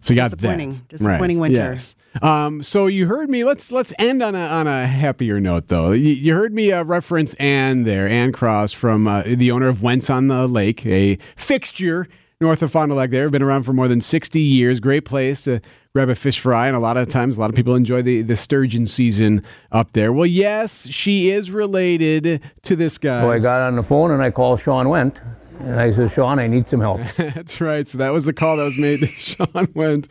So 0.00 0.14
you 0.14 0.16
got 0.18 0.30
Disappointing. 0.30 0.72
that. 0.72 0.88
Disappointing 0.88 1.38
Right. 1.40 1.50
winter. 1.50 1.72
Yes. 1.74 1.94
Um, 2.22 2.62
so 2.62 2.86
you 2.86 3.06
heard 3.06 3.30
me. 3.30 3.44
Let's 3.44 3.70
let's 3.70 3.94
end 3.98 4.22
on 4.22 4.34
a 4.34 4.38
on 4.38 4.66
a 4.66 4.86
happier 4.86 5.38
note, 5.38 5.68
though. 5.68 5.92
You, 5.92 6.08
you 6.08 6.34
heard 6.34 6.52
me 6.52 6.72
uh, 6.72 6.82
reference 6.82 7.34
Ann 7.34 7.84
there, 7.84 8.08
Ann 8.08 8.32
Cross 8.32 8.72
from 8.72 9.06
uh, 9.06 9.22
the 9.22 9.50
owner 9.50 9.68
of 9.68 9.82
Wendt's 9.82 10.10
on 10.10 10.28
the 10.28 10.48
Lake, 10.48 10.84
a 10.86 11.16
fixture 11.36 12.08
north 12.40 12.62
of 12.62 12.72
Fond 12.72 12.90
du 12.90 12.94
Lac. 12.94 13.10
There, 13.10 13.30
been 13.30 13.42
around 13.42 13.62
for 13.62 13.72
more 13.72 13.86
than 13.86 14.00
sixty 14.00 14.40
years. 14.40 14.80
Great 14.80 15.04
place 15.04 15.44
to 15.44 15.60
grab 15.92 16.08
a 16.08 16.14
fish 16.14 16.40
fry, 16.40 16.66
and 16.66 16.76
a 16.76 16.80
lot 16.80 16.96
of 16.96 17.08
times, 17.08 17.36
a 17.36 17.40
lot 17.40 17.50
of 17.50 17.56
people 17.56 17.74
enjoy 17.74 18.02
the 18.02 18.22
the 18.22 18.36
sturgeon 18.36 18.86
season 18.86 19.42
up 19.70 19.92
there. 19.92 20.12
Well, 20.12 20.26
yes, 20.26 20.88
she 20.88 21.30
is 21.30 21.50
related 21.50 22.42
to 22.62 22.76
this 22.76 22.98
guy. 22.98 23.22
So 23.22 23.30
I 23.30 23.38
got 23.38 23.60
on 23.62 23.76
the 23.76 23.82
phone 23.82 24.10
and 24.10 24.22
I 24.22 24.30
called 24.30 24.60
Sean 24.60 24.86
Wendt. 24.86 25.20
And 25.62 25.78
I 25.78 25.92
said, 25.92 26.10
Sean, 26.10 26.38
I 26.38 26.46
need 26.46 26.68
some 26.68 26.80
help. 26.80 27.00
That's 27.16 27.60
right. 27.60 27.86
So 27.86 27.98
that 27.98 28.14
was 28.14 28.24
the 28.24 28.32
call 28.32 28.56
that 28.56 28.64
was 28.64 28.78
made 28.78 29.00
to 29.00 29.06
Sean 29.06 29.46
Wendt 29.46 30.08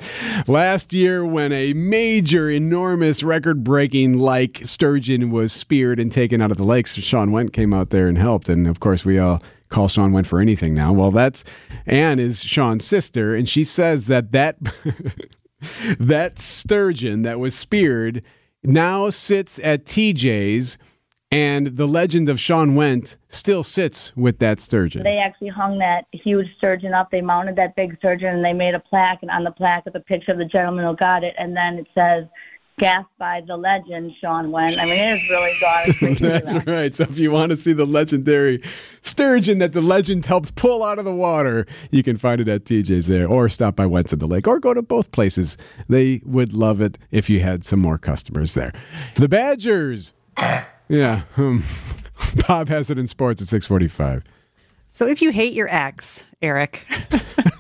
last 0.48 0.94
year 0.94 1.26
when 1.26 1.52
a 1.52 1.74
major, 1.74 2.50
enormous, 2.52 3.24
record 3.24 3.64
breaking 3.64 4.20
like 4.20 4.62
sturgeon 4.64 5.32
was 5.32 5.52
speared 5.52 6.00
and 6.00 6.12
taken 6.12 6.40
out 6.40 6.52
of 6.52 6.58
the 6.58 6.66
lakes. 6.66 6.94
Sean 6.96 7.32
Wendt 7.32 7.52
came 7.52 7.74
out 7.74 7.90
there 7.90 8.08
and 8.08 8.18
helped. 8.18 8.48
And 8.48 8.68
of 8.68 8.80
course, 8.80 9.04
we 9.04 9.18
all 9.18 9.42
call 9.70 9.88
Sean 9.88 10.12
Wendt 10.12 10.28
for 10.28 10.40
anything 10.40 10.76
now. 10.76 10.94
Well, 10.94 11.10
that's 11.10 11.44
Anne 11.88 12.20
is 12.20 12.44
Sean's 12.44 12.86
sister. 12.86 13.34
And 13.34 13.50
she 13.50 13.64
says 13.64 14.06
that 14.06 14.32
that, 14.32 14.58
that 16.00 16.38
sturgeon 16.38 17.24
that 17.24 17.40
was 17.40 17.56
speared 17.56 18.22
now 18.64 19.10
sits 19.10 19.60
at 19.64 19.86
TJ's 19.86 20.78
and 21.32 21.68
the 21.68 21.88
legend 21.88 22.28
of 22.28 22.40
Sean 22.40 22.76
Wendt 22.76 23.18
still 23.28 23.64
sits 23.64 24.16
with 24.16 24.40
that 24.40 24.60
sturgeon. 24.60 25.04
They 25.04 25.18
actually 25.18 25.50
hung 25.50 25.78
that 25.80 26.06
huge 26.12 26.48
sturgeon 26.58 26.94
up. 26.94 27.12
They 27.12 27.22
mounted 27.22 27.56
that 27.58 27.76
big 27.76 27.98
sturgeon 28.00 28.30
and 28.36 28.44
they 28.44 28.54
made 28.54 28.74
a 28.74 28.80
plaque. 28.80 29.20
And 29.22 29.30
on 29.30 29.44
the 29.44 29.52
plaque 29.52 29.84
is 29.86 29.94
a 29.96 30.00
picture 30.00 30.32
of 30.32 30.40
the 30.40 30.46
gentleman 30.46 30.86
who 30.86 30.96
got 30.96 31.24
it. 31.24 31.36
And 31.38 31.56
then 31.56 31.76
it 31.76 31.88
says, 31.96 32.26
"Gas 32.80 33.06
by 33.20 33.42
the 33.46 33.56
legend, 33.56 34.14
Sean 34.20 34.50
Wendt." 34.50 34.80
I 34.80 34.86
mean, 34.86 34.96
it 34.96 35.22
is 35.22 35.30
really 35.30 35.56
gone. 35.62 36.16
That's 36.32 36.66
right. 36.66 36.96
So 36.96 37.04
if 37.04 37.20
you 37.20 37.30
want 37.30 37.52
to 37.52 37.58
see 37.58 37.74
the 37.74 37.86
legendary 37.86 38.64
sturgeon 39.04 39.60
that 39.60 39.74
the 39.74 39.82
legend 39.82 40.26
helped 40.26 40.56
pull 40.56 40.84
out 40.84 40.98
of 40.98 41.06
the 41.06 41.14
water, 41.14 41.68
you 41.92 42.02
can 42.02 42.18
find 42.18 42.42
it 42.42 42.48
at 42.48 42.64
TJ's 42.64 43.06
there, 43.06 43.28
or 43.28 43.50
stop 43.50 43.76
by 43.76 43.86
Wendt's 43.86 44.14
at 44.14 44.20
the 44.20 44.28
Lake, 44.28 44.48
or 44.48 44.60
go 44.60 44.74
to 44.74 44.82
both 44.82 45.12
places. 45.12 45.58
They 45.88 46.24
would 46.26 46.54
love 46.54 46.82
it 46.82 46.98
if 47.12 47.30
you 47.30 47.42
had 47.42 47.64
some 47.64 47.82
more 47.82 48.00
customers 48.00 48.56
there. 48.56 48.72
The 49.14 49.30
Badgers. 49.30 50.14
Yeah. 50.90 51.22
Um, 51.38 51.64
Bob 52.48 52.68
has 52.70 52.90
it 52.92 52.98
in 53.00 53.08
sports 53.08 53.42
at 53.42 53.48
645. 53.48 54.24
So 54.88 55.08
if 55.08 55.22
you 55.22 55.32
hate 55.32 55.54
your 55.54 55.68
ex, 55.70 56.26
Erik, 56.42 56.86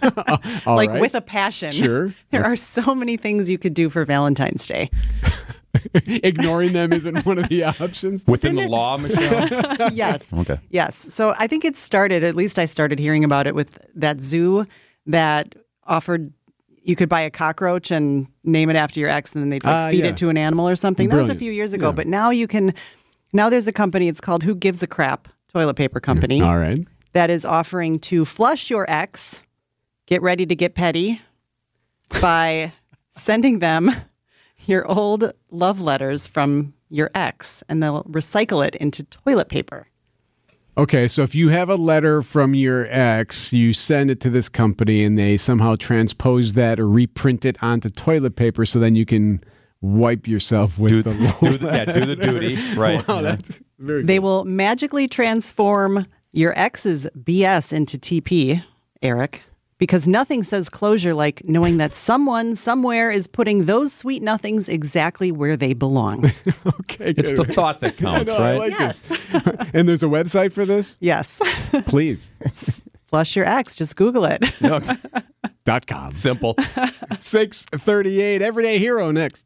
like 0.65 0.89
right. 0.89 1.00
with 1.00 1.13
a 1.15 1.21
passion, 1.21 1.71
Sure. 1.71 2.12
there 2.31 2.43
are 2.43 2.55
so 2.55 2.95
many 2.95 3.17
things 3.17 3.50
you 3.50 3.57
could 3.59 3.74
do 3.75 3.89
for 3.89 4.03
Valentine's 4.03 4.65
Day. 4.65 4.89
Ignoring 5.93 6.74
them 6.74 6.91
isn't 6.91 7.25
one 7.25 7.38
of 7.38 7.48
the 7.50 7.63
options. 7.63 8.25
Within 8.27 8.55
the 8.55 8.67
law, 8.67 8.98
Michelle? 8.98 9.93
yes. 9.93 10.33
Okay. 10.33 10.59
Yes. 10.69 10.95
So 10.95 11.33
I 11.38 11.45
think 11.48 11.63
it 11.63 11.77
started, 11.77 12.24
at 12.24 12.36
least 12.36 12.57
I 12.57 12.65
started 12.65 12.98
hearing 13.00 13.24
about 13.24 13.45
it 13.45 13.53
with 13.53 13.77
that 13.95 14.19
zoo 14.19 14.65
that 15.05 15.53
offered 15.86 16.33
you 16.81 16.95
could 16.95 17.09
buy 17.09 17.21
a 17.21 17.29
cockroach 17.29 17.91
and 17.91 18.27
name 18.43 18.69
it 18.71 18.75
after 18.75 19.00
your 19.00 19.09
ex 19.09 19.33
and 19.33 19.43
then 19.43 19.50
they'd 19.51 19.63
like, 19.63 19.74
Ah, 19.74 19.89
feed 19.91 20.00
yeah. 20.03 20.09
it 20.09 20.17
to 20.17 20.29
an 20.29 20.38
animal 20.38 20.67
or 20.67 20.75
something. 20.75 21.09
That 21.09 21.17
was 21.17 21.29
a 21.29 21.36
few 21.36 21.51
years 21.51 21.74
ago. 21.74 21.88
Yeah. 21.89 21.93
But 21.93 22.07
now 22.07 22.31
you 22.31 22.48
can, 22.48 22.74
now 23.33 23.50
there's 23.50 23.67
a 23.67 23.71
company, 23.71 24.07
it's 24.07 24.21
called 24.21 24.43
Who 24.43 24.55
Gives 24.55 24.83
a 24.83 24.88
Crap 24.88 25.27
Toilet 25.51 25.75
Paper 25.75 26.00
Company. 26.00 26.41
All 26.43 26.57
right. 26.57 26.86
That 27.13 27.29
is 27.29 27.45
offering 27.45 28.00
to 28.00 28.25
flush 28.25 28.69
your 28.69 28.86
ex, 28.89 29.41
get 30.05 30.21
ready 30.21 30.45
to 30.45 30.55
get 30.55 30.75
petty 30.75 31.21
by 32.21 32.74
sending 33.09 33.59
them 33.59 33.91
your 34.65 34.86
old 34.89 35.31
love 35.50 35.81
letters 35.81 36.27
from 36.27 36.74
your 36.89 37.09
ex 37.15 37.63
and 37.69 37.81
they'll 37.81 38.03
recycle 38.03 38.65
it 38.65 38.75
into 38.75 39.03
toilet 39.03 39.50
paper. 39.50 39.88
Okay, 40.77 41.07
so 41.07 41.24
if 41.24 41.36
you 41.36 41.50
have 41.50 41.69
a 41.69 41.75
letter 41.75 42.21
from 42.21 42.55
your 42.55 42.88
ex, 42.89 43.51
you 43.51 43.74
send 43.74 44.09
it 44.09 44.21
to 44.21 44.29
this 44.29 44.48
company 44.48 45.03
and 45.03 45.19
they 45.19 45.36
somehow 45.36 45.75
transpose 45.75 46.53
that 46.53 46.79
or 46.79 46.88
reprint 46.88 47.43
it 47.43 47.62
onto 47.62 47.89
toilet 47.89 48.36
paper 48.36 48.65
so 48.65 48.79
then 48.79 48.95
you 48.95 49.05
can 49.05 49.41
wipe 49.81 50.27
yourself 50.27 50.77
with 50.77 50.91
Do- 50.91 51.03
the 51.03 51.13
do 51.41 51.57
the- 51.57 51.65
yeah, 51.67 51.86
do 51.86 52.05
the 52.05 52.15
duty, 52.27 52.57
right, 52.75 53.07
Wow, 53.07 53.15
yeah. 53.17 53.21
that's 53.36 53.62
very 53.77 54.03
They 54.03 54.19
will 54.19 54.43
magically 54.45 55.07
transform 55.07 56.05
your 56.33 56.53
ex's 56.59 57.07
BS 57.17 57.71
into 57.74 57.98
TP, 57.98 58.63
Erik, 59.01 59.41
because 59.77 60.07
nothing 60.07 60.43
says 60.43 60.67
closure 60.69 61.13
like 61.13 61.41
knowing 61.45 61.77
that 61.77 61.95
someone 61.95 62.55
somewhere 62.55 63.09
is 63.09 63.27
putting 63.27 63.65
those 63.65 63.93
sweet 63.93 64.21
nothings 64.21 64.67
exactly 64.67 65.31
where 65.31 65.55
they 65.55 65.74
belong. 65.74 66.25
okay. 66.81 67.13
It's 67.17 67.31
the 67.31 67.45
thought 67.45 67.79
that 67.79 67.95
counts, 67.98 68.29
I 68.29 68.33
know, 68.33 68.38
I 68.38 68.50
right? 68.51 68.59
like 68.59 68.71
Yes. 68.71 69.12
and 69.74 69.88
there's 69.88 70.03
a 70.03 70.07
website 70.07 70.51
for 70.51 70.65
this? 70.65 70.98
yes. 71.00 71.39
Please. 71.88 72.29
Flush 73.07 73.36
your 73.36 73.45
ex. 73.48 73.75
Just 73.75 73.95
Google 73.95 74.25
it. 74.25 74.43
No, 74.62 74.79
Dot 75.65 75.88
com. 75.88 76.12
simple. 76.12 76.55
638 77.21 78.41
Everyday 78.41 78.77
Hero 78.79 79.09
next. 79.12 79.45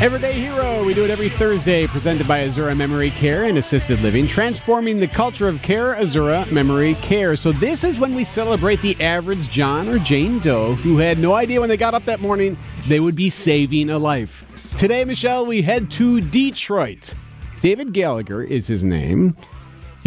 Everyday 0.00 0.34
Hero. 0.34 0.84
We 0.84 0.94
do 0.94 1.04
it 1.04 1.10
every 1.10 1.28
Thursday, 1.28 1.88
presented 1.88 2.28
by 2.28 2.46
Azura 2.46 2.76
Memory 2.76 3.10
Care 3.10 3.46
and 3.46 3.58
Assisted 3.58 4.00
Living, 4.00 4.28
transforming 4.28 5.00
the 5.00 5.08
culture 5.08 5.48
of 5.48 5.60
care, 5.60 5.96
Azura 5.96 6.48
Memory 6.52 6.94
Care. 6.94 7.34
So, 7.34 7.50
this 7.50 7.82
is 7.82 7.98
when 7.98 8.14
we 8.14 8.22
celebrate 8.22 8.80
the 8.80 8.94
average 9.02 9.50
John 9.50 9.88
or 9.88 9.98
Jane 9.98 10.38
Doe 10.38 10.74
who 10.74 10.98
had 10.98 11.18
no 11.18 11.34
idea 11.34 11.58
when 11.58 11.68
they 11.68 11.76
got 11.76 11.94
up 11.94 12.04
that 12.04 12.20
morning 12.20 12.56
they 12.86 13.00
would 13.00 13.16
be 13.16 13.28
saving 13.28 13.90
a 13.90 13.98
life. 13.98 14.76
Today, 14.78 15.04
Michelle, 15.04 15.44
we 15.44 15.62
head 15.62 15.90
to 15.92 16.20
Detroit. 16.20 17.14
David 17.60 17.92
Gallagher 17.92 18.44
is 18.44 18.68
his 18.68 18.84
name. 18.84 19.36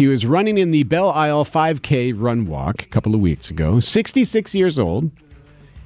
He 0.02 0.08
was 0.08 0.26
running 0.26 0.58
in 0.58 0.72
the 0.72 0.82
Belle 0.82 1.10
Isle 1.10 1.44
5K 1.44 2.12
run 2.16 2.46
walk 2.46 2.82
a 2.82 2.86
couple 2.86 3.14
of 3.14 3.20
weeks 3.20 3.50
ago, 3.50 3.78
66 3.78 4.52
years 4.52 4.76
old, 4.76 5.12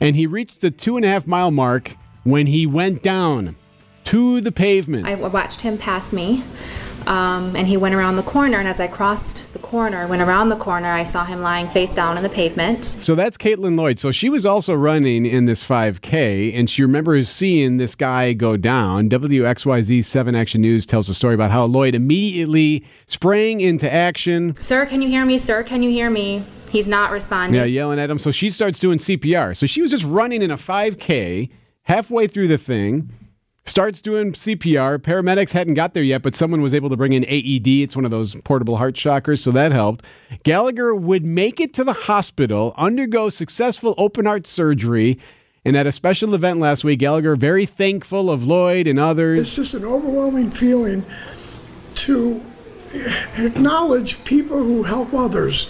and 0.00 0.16
he 0.16 0.26
reached 0.26 0.62
the 0.62 0.70
two 0.70 0.96
and 0.96 1.04
a 1.04 1.08
half 1.08 1.26
mile 1.26 1.50
mark 1.50 1.94
when 2.24 2.46
he 2.46 2.64
went 2.64 3.02
down 3.02 3.56
to 4.04 4.40
the 4.40 4.50
pavement. 4.50 5.06
I 5.06 5.16
watched 5.16 5.60
him 5.60 5.76
pass 5.76 6.14
me, 6.14 6.42
um, 7.06 7.54
and 7.56 7.66
he 7.66 7.76
went 7.76 7.94
around 7.94 8.16
the 8.16 8.22
corner. 8.22 8.58
And 8.58 8.68
as 8.68 8.80
I 8.80 8.86
crossed 8.86 9.52
the 9.52 9.58
corner, 9.58 10.06
went 10.06 10.22
around 10.22 10.48
the 10.48 10.56
corner, 10.56 10.92
I 10.92 11.04
saw 11.04 11.24
him 11.24 11.40
lying 11.40 11.68
face 11.68 11.94
down 11.94 12.16
on 12.16 12.22
the 12.22 12.28
pavement. 12.28 12.84
So 12.84 13.14
that's 13.14 13.36
Caitlin 13.36 13.76
Lloyd. 13.76 13.98
So 13.98 14.10
she 14.10 14.28
was 14.28 14.46
also 14.46 14.74
running 14.74 15.26
in 15.26 15.44
this 15.44 15.64
5K, 15.64 16.54
and 16.54 16.68
she 16.68 16.82
remembers 16.82 17.28
seeing 17.28 17.76
this 17.76 17.94
guy 17.94 18.32
go 18.32 18.56
down. 18.56 19.08
WXYZ 19.08 20.04
7 20.04 20.34
Action 20.34 20.60
News 20.60 20.86
tells 20.86 21.08
a 21.08 21.14
story 21.14 21.34
about 21.34 21.50
how 21.50 21.64
Lloyd 21.64 21.94
immediately 21.94 22.84
sprang 23.06 23.60
into 23.60 23.92
action. 23.92 24.54
Sir, 24.56 24.86
can 24.86 25.02
you 25.02 25.08
hear 25.08 25.24
me? 25.24 25.38
Sir, 25.38 25.62
can 25.62 25.82
you 25.82 25.90
hear 25.90 26.10
me? 26.10 26.44
He's 26.70 26.88
not 26.88 27.10
responding. 27.10 27.58
Yeah, 27.58 27.64
yelling 27.64 27.98
at 27.98 28.10
him. 28.10 28.18
So 28.18 28.30
she 28.30 28.50
starts 28.50 28.78
doing 28.78 28.98
CPR. 28.98 29.56
So 29.56 29.66
she 29.66 29.82
was 29.82 29.90
just 29.90 30.04
running 30.04 30.42
in 30.42 30.50
a 30.50 30.56
5K 30.56 31.48
halfway 31.82 32.26
through 32.26 32.48
the 32.48 32.58
thing. 32.58 33.08
Starts 33.66 34.00
doing 34.00 34.32
CPR. 34.32 34.98
Paramedics 34.98 35.52
hadn't 35.52 35.74
got 35.74 35.92
there 35.92 36.02
yet, 36.02 36.22
but 36.22 36.34
someone 36.34 36.62
was 36.62 36.72
able 36.72 36.88
to 36.88 36.96
bring 36.96 37.12
in 37.12 37.24
AED. 37.24 37.66
It's 37.66 37.96
one 37.96 38.04
of 38.04 38.10
those 38.10 38.34
portable 38.42 38.76
heart 38.76 38.96
shockers, 38.96 39.42
so 39.42 39.50
that 39.50 39.72
helped. 39.72 40.04
Gallagher 40.44 40.94
would 40.94 41.26
make 41.26 41.60
it 41.60 41.74
to 41.74 41.84
the 41.84 41.92
hospital, 41.92 42.72
undergo 42.76 43.28
successful 43.28 43.94
open 43.98 44.24
heart 44.24 44.46
surgery, 44.46 45.18
and 45.64 45.76
at 45.76 45.84
a 45.84 45.92
special 45.92 46.32
event 46.32 46.60
last 46.60 46.84
week, 46.84 47.00
Gallagher 47.00 47.34
very 47.34 47.66
thankful 47.66 48.30
of 48.30 48.44
Lloyd 48.44 48.86
and 48.86 49.00
others. 49.00 49.40
It's 49.40 49.56
just 49.56 49.74
an 49.74 49.84
overwhelming 49.84 50.52
feeling 50.52 51.04
to 51.96 52.40
acknowledge 53.36 54.22
people 54.24 54.58
who 54.62 54.84
help 54.84 55.12
others, 55.12 55.68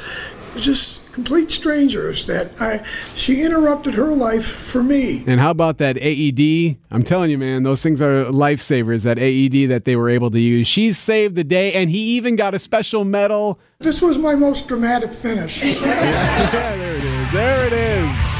just 0.56 1.12
complete 1.12 1.50
strangers. 1.50 2.26
That 2.26 2.60
I, 2.60 2.86
she 3.14 3.42
interrupted 3.42 3.94
her 3.94 4.12
life 4.12 4.46
for 4.46 4.82
me. 4.82 5.24
And 5.26 5.40
how 5.40 5.50
about 5.50 5.78
that 5.78 5.96
AED? 5.98 6.76
I'm 6.90 7.02
telling 7.02 7.30
you, 7.30 7.38
man, 7.38 7.62
those 7.62 7.82
things 7.82 8.02
are 8.02 8.26
lifesavers. 8.26 9.02
That 9.02 9.18
AED 9.18 9.70
that 9.70 9.84
they 9.84 9.96
were 9.96 10.08
able 10.08 10.30
to 10.30 10.40
use. 10.40 10.66
She 10.66 10.92
saved 10.92 11.34
the 11.34 11.44
day, 11.44 11.72
and 11.72 11.90
he 11.90 12.16
even 12.16 12.36
got 12.36 12.54
a 12.54 12.58
special 12.58 13.04
medal. 13.04 13.58
This 13.78 14.00
was 14.02 14.18
my 14.18 14.34
most 14.34 14.68
dramatic 14.68 15.12
finish. 15.12 15.62
yeah, 15.64 16.50
there 16.50 16.96
it 16.96 17.04
is. 17.04 17.32
There 17.32 17.66
it 17.66 17.72
is. 17.72 18.36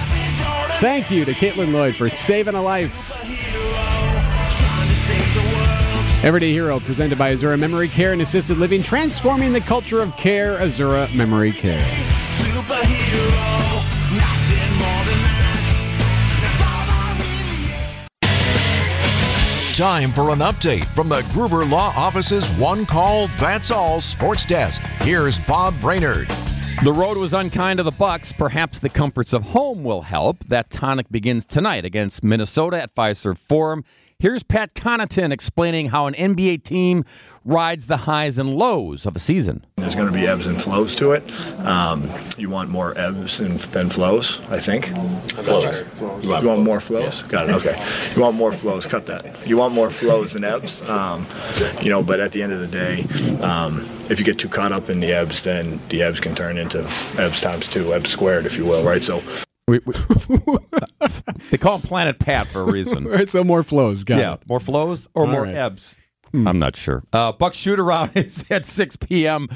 Thank 0.81 1.11
you 1.11 1.25
to 1.25 1.33
Caitlin 1.33 1.73
Lloyd 1.73 1.97
for 1.97 2.11
saving 2.11 2.55
a 2.55 2.63
life. 2.63 3.13
Everyday 6.23 6.53
Hero, 6.53 6.81
presented 6.81 7.19
by 7.19 7.33
Azura 7.33 7.59
Memory 7.59 7.89
Care 7.89 8.13
and 8.13 8.21
Assisted 8.21 8.59
Living, 8.59 8.83
transforming 8.83 9.53
the 9.53 9.61
culture 9.61 10.03
of 10.03 10.17
care. 10.17 10.59
Azura 10.59 11.13
Memory 11.15 11.53
Care. 11.53 12.06
Time 19.77 20.11
for 20.11 20.31
an 20.31 20.39
update 20.39 20.87
from 20.87 21.11
the 21.11 21.21
Gruber 21.35 21.67
Law 21.67 21.93
Office's 21.95 22.49
One 22.57 22.87
Call 22.87 23.27
That's 23.39 23.71
All 23.71 24.01
Sports 24.01 24.47
Desk. 24.47 24.81
Here's 25.03 25.39
Bob 25.47 25.79
Brainerd. 25.83 26.29
The 26.83 26.95
road 26.95 27.19
was 27.19 27.35
unkind 27.35 27.77
to 27.77 27.83
the 27.83 27.91
Bucks. 27.91 28.33
Perhaps 28.33 28.79
the 28.79 28.89
comforts 28.89 29.35
of 29.35 29.43
home 29.43 29.85
will 29.85 30.01
help. 30.01 30.45
That 30.45 30.71
tonic 30.71 31.11
begins 31.11 31.45
tonight 31.45 31.85
against 31.85 32.25
Minnesota 32.25 32.81
at 32.81 32.95
Fiserv 32.95 33.37
Forum. 33.37 33.85
Here's 34.19 34.43
Pat 34.43 34.73
Connaughton 34.73 35.31
explaining 35.31 35.91
how 35.91 36.07
an 36.07 36.15
NBA 36.15 36.63
team 36.63 37.05
rides 37.45 37.87
the 37.87 37.99
highs 37.99 38.39
and 38.39 38.55
lows 38.55 39.05
of 39.05 39.13
the 39.13 39.21
season. 39.21 39.67
There's 39.77 39.95
going 39.95 40.07
to 40.11 40.13
be 40.13 40.27
ebbs 40.27 40.47
and 40.47 40.61
flows 40.61 40.95
to 40.95 41.13
it. 41.13 41.31
Um, 41.61 42.03
you 42.39 42.49
want 42.49 42.71
more 42.71 42.97
ebbs 42.97 43.41
and, 43.41 43.61
than 43.61 43.91
flows, 43.91 44.41
I 44.51 44.59
think. 44.59 44.87
Flows. 45.35 46.01
You 46.23 46.31
want, 46.31 46.63
more 46.63 46.81
flows? 46.81 47.25
Got 47.25 47.51
it. 47.51 47.57
Okay. 47.57 47.87
You 48.15 48.23
want 48.23 48.37
more 48.37 48.53
flows? 48.53 48.87
Cut 48.87 49.05
that. 49.09 49.47
You 49.47 49.59
want 49.59 49.75
more 49.75 49.91
flows 49.91 50.33
than 50.33 50.45
ebbs. 50.45 50.81
Um, 50.89 51.27
you 51.83 51.91
know, 51.91 52.03
but 52.03 52.19
at 52.19 52.33
the 52.33 52.43
end 52.43 52.55
of 52.55 52.61
the 52.61 52.69
day, 52.69 53.03
um, 53.43 53.81
if 54.09 54.19
you 54.19 54.25
get 54.25 54.39
too 54.39 54.49
caught 54.49 54.73
up 54.73 54.89
in 54.89 55.01
the 55.01 55.13
ebbs, 55.13 55.43
then 55.43 55.79
the 55.91 56.03
ebbs 56.03 56.21
can 56.21 56.35
turn 56.35 56.57
into 56.57 56.81
ebbs 57.19 57.43
times 57.43 57.69
two, 57.69 57.93
ebbs 57.93 58.09
squared, 58.09 58.47
if 58.47 58.57
you 58.57 58.65
will. 58.65 58.83
Right. 58.83 59.05
So. 59.05 59.23
We, 59.69 59.81
we, 59.85 59.95
they 61.51 61.59
call 61.59 61.75
him 61.77 61.89
Planet 61.89 62.21
Pat 62.21 62.47
for 62.47 62.61
a 62.61 62.65
reason. 62.65 63.07
So 63.27 63.43
more 63.43 63.65
flows. 63.65 64.05
Got 64.05 64.19
yeah, 64.19 64.35
it. 64.35 64.49
more 64.49 64.61
flows 64.61 65.09
or 65.15 65.27
All 65.27 65.33
more 65.33 65.43
right. 65.43 65.55
ebbs. 65.57 65.97
I'm 66.33 66.59
not 66.59 66.77
sure. 66.77 67.03
Uh, 67.13 67.33
Buck 67.33 67.55
shoot 67.55 67.81
around 67.81 68.11
is 68.15 68.45
at 68.51 68.65
6 68.67 68.97
p.m. 68.97 69.49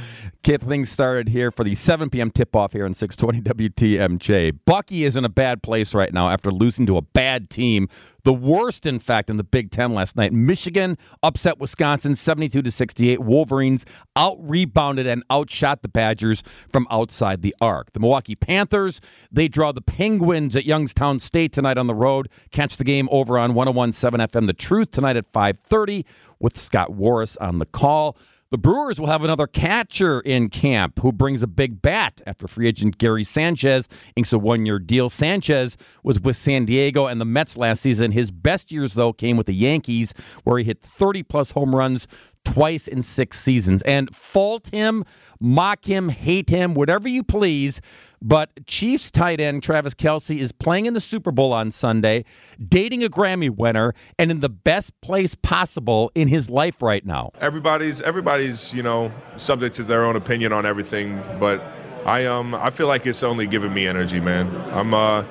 Get 0.42 0.62
things 0.62 0.90
started 0.90 1.28
here 1.28 1.50
for 1.50 1.62
the 1.62 1.74
7 1.74 2.10
p.m. 2.10 2.30
tip 2.30 2.56
off 2.56 2.72
here 2.72 2.84
on 2.86 2.94
620 2.94 3.68
WTMJ. 3.68 4.58
Bucky 4.64 5.04
is 5.04 5.14
in 5.14 5.24
a 5.24 5.28
bad 5.28 5.62
place 5.62 5.94
right 5.94 6.12
now 6.12 6.28
after 6.28 6.50
losing 6.50 6.86
to 6.86 6.96
a 6.96 7.02
bad 7.02 7.50
team. 7.50 7.88
The 8.24 8.32
worst, 8.32 8.86
in 8.86 8.98
fact, 8.98 9.30
in 9.30 9.36
the 9.36 9.44
Big 9.44 9.70
Ten 9.70 9.94
last 9.94 10.16
night. 10.16 10.32
Michigan 10.32 10.98
upset 11.22 11.58
Wisconsin 11.58 12.14
72 12.14 12.62
to 12.62 12.70
68. 12.70 13.20
Wolverines 13.20 13.86
out 14.16 14.36
rebounded 14.40 15.06
and 15.06 15.22
outshot 15.30 15.82
the 15.82 15.88
Badgers 15.88 16.42
from 16.68 16.86
outside 16.90 17.42
the 17.42 17.54
arc. 17.60 17.92
The 17.92 18.00
Milwaukee 18.00 18.36
Panthers, 18.36 19.00
they 19.30 19.48
draw 19.48 19.72
the 19.72 19.80
Penguins 19.80 20.56
at 20.56 20.64
Youngstown 20.64 21.20
State 21.20 21.52
tonight 21.52 21.78
on 21.78 21.86
the 21.86 21.94
road. 21.94 22.28
Catch 22.50 22.76
the 22.76 22.84
game 22.84 23.08
over 23.10 23.38
on 23.38 23.54
1017 23.54 24.26
FM 24.26 24.46
The 24.46 24.52
Truth 24.52 24.90
tonight 24.90 25.16
at 25.16 25.26
530 25.26 26.04
with 26.38 26.58
Scott 26.58 26.90
Warris 26.90 27.36
on 27.40 27.58
the 27.58 27.66
call. 27.66 28.16
The 28.50 28.58
Brewers 28.58 28.98
will 28.98 29.06
have 29.06 29.22
another 29.22 29.46
catcher 29.46 30.18
in 30.18 30.48
camp 30.48 30.98
who 30.98 31.12
brings 31.12 31.40
a 31.40 31.46
big 31.46 31.80
bat 31.80 32.20
after 32.26 32.48
free 32.48 32.66
agent 32.66 32.98
Gary 32.98 33.22
Sanchez 33.22 33.86
inks 34.16 34.32
a 34.32 34.40
one 34.40 34.66
year 34.66 34.80
deal. 34.80 35.08
Sanchez 35.08 35.76
was 36.02 36.20
with 36.20 36.34
San 36.34 36.64
Diego 36.64 37.06
and 37.06 37.20
the 37.20 37.24
Mets 37.24 37.56
last 37.56 37.80
season. 37.80 38.10
His 38.10 38.32
best 38.32 38.72
years, 38.72 38.94
though, 38.94 39.12
came 39.12 39.36
with 39.36 39.46
the 39.46 39.54
Yankees, 39.54 40.12
where 40.42 40.58
he 40.58 40.64
hit 40.64 40.80
30 40.82 41.22
plus 41.22 41.52
home 41.52 41.76
runs 41.76 42.08
twice 42.44 42.88
in 42.88 43.02
six 43.02 43.38
seasons. 43.38 43.82
And 43.82 44.12
fault 44.14 44.70
him, 44.70 45.04
mock 45.38 45.84
him, 45.84 46.08
hate 46.08 46.50
him, 46.50 46.74
whatever 46.74 47.06
you 47.06 47.22
please. 47.22 47.80
But 48.22 48.66
Chiefs 48.66 49.10
tight 49.10 49.40
end 49.40 49.62
Travis 49.62 49.94
Kelce 49.94 50.38
is 50.38 50.52
playing 50.52 50.86
in 50.86 50.94
the 50.94 51.00
Super 51.00 51.30
Bowl 51.30 51.52
on 51.52 51.70
Sunday, 51.70 52.24
dating 52.68 53.02
a 53.02 53.08
Grammy 53.08 53.48
winner, 53.48 53.94
and 54.18 54.30
in 54.30 54.40
the 54.40 54.48
best 54.50 54.98
place 55.00 55.34
possible 55.34 56.12
in 56.14 56.28
his 56.28 56.50
life 56.50 56.82
right 56.82 57.04
now. 57.06 57.30
everybody's 57.40 58.00
everybody's 58.02 58.74
you 58.74 58.82
know 58.82 59.10
subject 59.36 59.74
to 59.76 59.82
their 59.82 60.04
own 60.04 60.16
opinion 60.16 60.52
on 60.52 60.66
everything 60.66 61.20
but 61.38 61.62
i 62.04 62.24
um 62.26 62.54
i 62.54 62.70
feel 62.70 62.86
like 62.86 63.06
it's 63.06 63.22
only 63.22 63.46
giving 63.46 63.72
me 63.72 63.86
energy 63.86 64.20
man 64.20 64.46
i'm 64.72 64.92
uh 64.94 65.24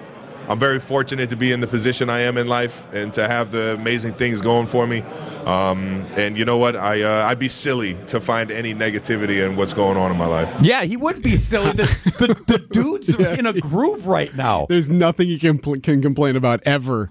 i'm 0.49 0.59
very 0.59 0.79
fortunate 0.79 1.29
to 1.29 1.35
be 1.35 1.51
in 1.51 1.59
the 1.59 1.67
position 1.67 2.09
i 2.09 2.19
am 2.19 2.37
in 2.37 2.47
life 2.47 2.85
and 2.93 3.13
to 3.13 3.27
have 3.27 3.51
the 3.51 3.75
amazing 3.75 4.13
things 4.13 4.41
going 4.41 4.67
for 4.67 4.85
me 4.87 5.01
um 5.45 6.05
and 6.17 6.37
you 6.37 6.43
know 6.43 6.57
what 6.57 6.75
i 6.75 7.01
uh, 7.01 7.27
i'd 7.27 7.39
be 7.39 7.47
silly 7.47 7.95
to 8.07 8.19
find 8.19 8.51
any 8.51 8.73
negativity 8.73 9.45
in 9.45 9.55
what's 9.55 9.73
going 9.73 9.95
on 9.97 10.11
in 10.11 10.17
my 10.17 10.25
life 10.25 10.49
Yeah, 10.61 10.83
he 10.83 10.97
would 10.97 11.21
be 11.21 11.37
silly. 11.37 11.71
The, 11.71 11.85
the, 12.19 12.43
the 12.53 12.57
dude's 12.71 13.09
in 13.09 13.45
a 13.45 13.53
groove 13.53 14.07
right 14.07 14.35
now. 14.35 14.65
There's 14.67 14.89
nothing 14.89 15.27
you 15.27 15.39
can, 15.39 15.59
pl- 15.59 15.77
can 15.77 16.01
complain 16.01 16.35
about 16.35 16.61
ever. 16.65 17.09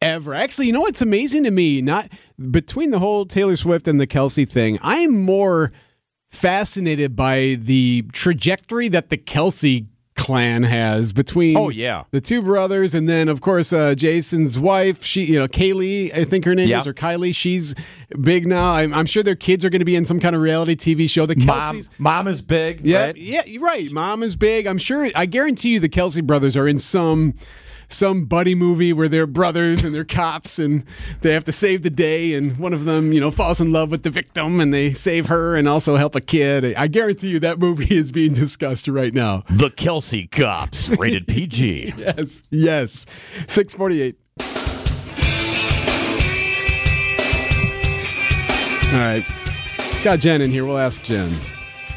Ever. 0.00 0.32
Actually, 0.34 0.68
you 0.68 0.72
know 0.72 0.80
what's 0.82 1.02
amazing 1.02 1.44
to 1.44 1.50
me? 1.50 1.82
Not 1.82 2.08
between 2.50 2.90
the 2.90 2.98
whole 2.98 3.26
Taylor 3.26 3.56
Swift 3.56 3.88
and 3.88 4.00
the 4.00 4.06
Kelce 4.06 4.48
thing, 4.48 4.78
I'm 4.82 5.20
more 5.20 5.72
fascinated 6.28 7.16
by 7.16 7.56
the 7.60 8.04
trajectory 8.12 8.88
that 8.88 9.10
the 9.10 9.18
Kelce 9.18 9.86
clan 10.28 10.62
has 10.62 11.12
between 11.12 11.56
Oh, 11.56 11.70
yeah. 11.70 12.04
the 12.10 12.20
two 12.20 12.42
brothers 12.42 12.94
and 12.94 13.08
then 13.08 13.28
of 13.28 13.40
course 13.40 13.72
uh, 13.72 13.94
Jason's 13.94 14.58
wife 14.58 15.02
she 15.02 15.24
you 15.24 15.38
know 15.38 15.48
Kaylee 15.48 16.12
I 16.14 16.24
think 16.24 16.44
her 16.44 16.54
name 16.54 16.68
Yeah. 16.68 16.80
is 16.80 16.86
or 16.86 16.92
Kylie 16.94 17.34
she's 17.34 17.74
big 18.20 18.46
now 18.46 18.72
I'm, 18.72 18.92
I'm 18.92 19.06
sure 19.06 19.22
their 19.22 19.34
kids 19.36 19.64
are 19.64 19.70
going 19.70 19.80
to 19.80 19.84
be 19.86 19.96
in 19.96 20.04
some 20.04 20.20
kind 20.20 20.36
of 20.36 20.42
reality 20.42 20.76
TV 20.76 21.08
show 21.08 21.24
the 21.26 21.34
Mom, 21.36 21.76
Kelces 21.76 21.88
mom 21.98 22.28
is 22.28 22.42
big. 22.42 22.84
yeah, 22.84 23.06
right? 23.06 23.16
yeah, 23.16 23.42
you're 23.46 23.62
right. 23.62 23.90
Mom 23.90 24.22
is 24.22 24.36
big. 24.36 24.66
I'm 24.66 24.78
sure. 24.78 25.10
I 25.14 25.26
guarantee 25.26 25.70
you, 25.74 25.80
the 25.80 25.88
Kelce 25.88 26.22
brothers 26.22 26.56
are 26.56 26.68
in 26.68 26.78
some 26.78 27.34
some 27.88 28.26
buddy 28.26 28.54
movie 28.54 28.92
where 28.92 29.08
they're 29.08 29.26
brothers 29.26 29.82
and 29.82 29.94
they're 29.94 30.04
cops 30.04 30.58
and 30.58 30.84
they 31.22 31.32
have 31.32 31.44
to 31.44 31.52
save 31.52 31.82
the 31.82 31.90
day. 31.90 32.34
And 32.34 32.56
one 32.58 32.72
of 32.74 32.84
them, 32.84 33.12
you 33.12 33.20
know, 33.20 33.30
falls 33.30 33.60
in 33.60 33.72
love 33.72 33.90
with 33.90 34.02
the 34.02 34.10
victim 34.10 34.60
and 34.60 34.72
they 34.72 34.92
save 34.92 35.26
her 35.26 35.56
and 35.56 35.66
also 35.68 35.96
help 35.96 36.14
a 36.14 36.20
kid. 36.20 36.74
I 36.74 36.86
guarantee 36.86 37.28
you 37.28 37.40
that 37.40 37.58
movie 37.58 37.96
is 37.96 38.12
being 38.12 38.34
discussed 38.34 38.88
right 38.88 39.12
now. 39.14 39.44
The 39.50 39.70
Kelce 39.70 40.30
Cops, 40.30 40.90
rated 40.90 41.26
PG. 41.28 41.94
Yes, 41.96 42.44
yes. 42.50 43.06
Six 43.46 43.74
forty-eight. 43.74 44.16
All 48.90 48.94
right. 48.94 49.22
Got 50.02 50.20
Jen 50.20 50.40
in 50.40 50.50
here. 50.50 50.64
We'll 50.64 50.78
ask 50.78 51.02
Jen. 51.02 51.30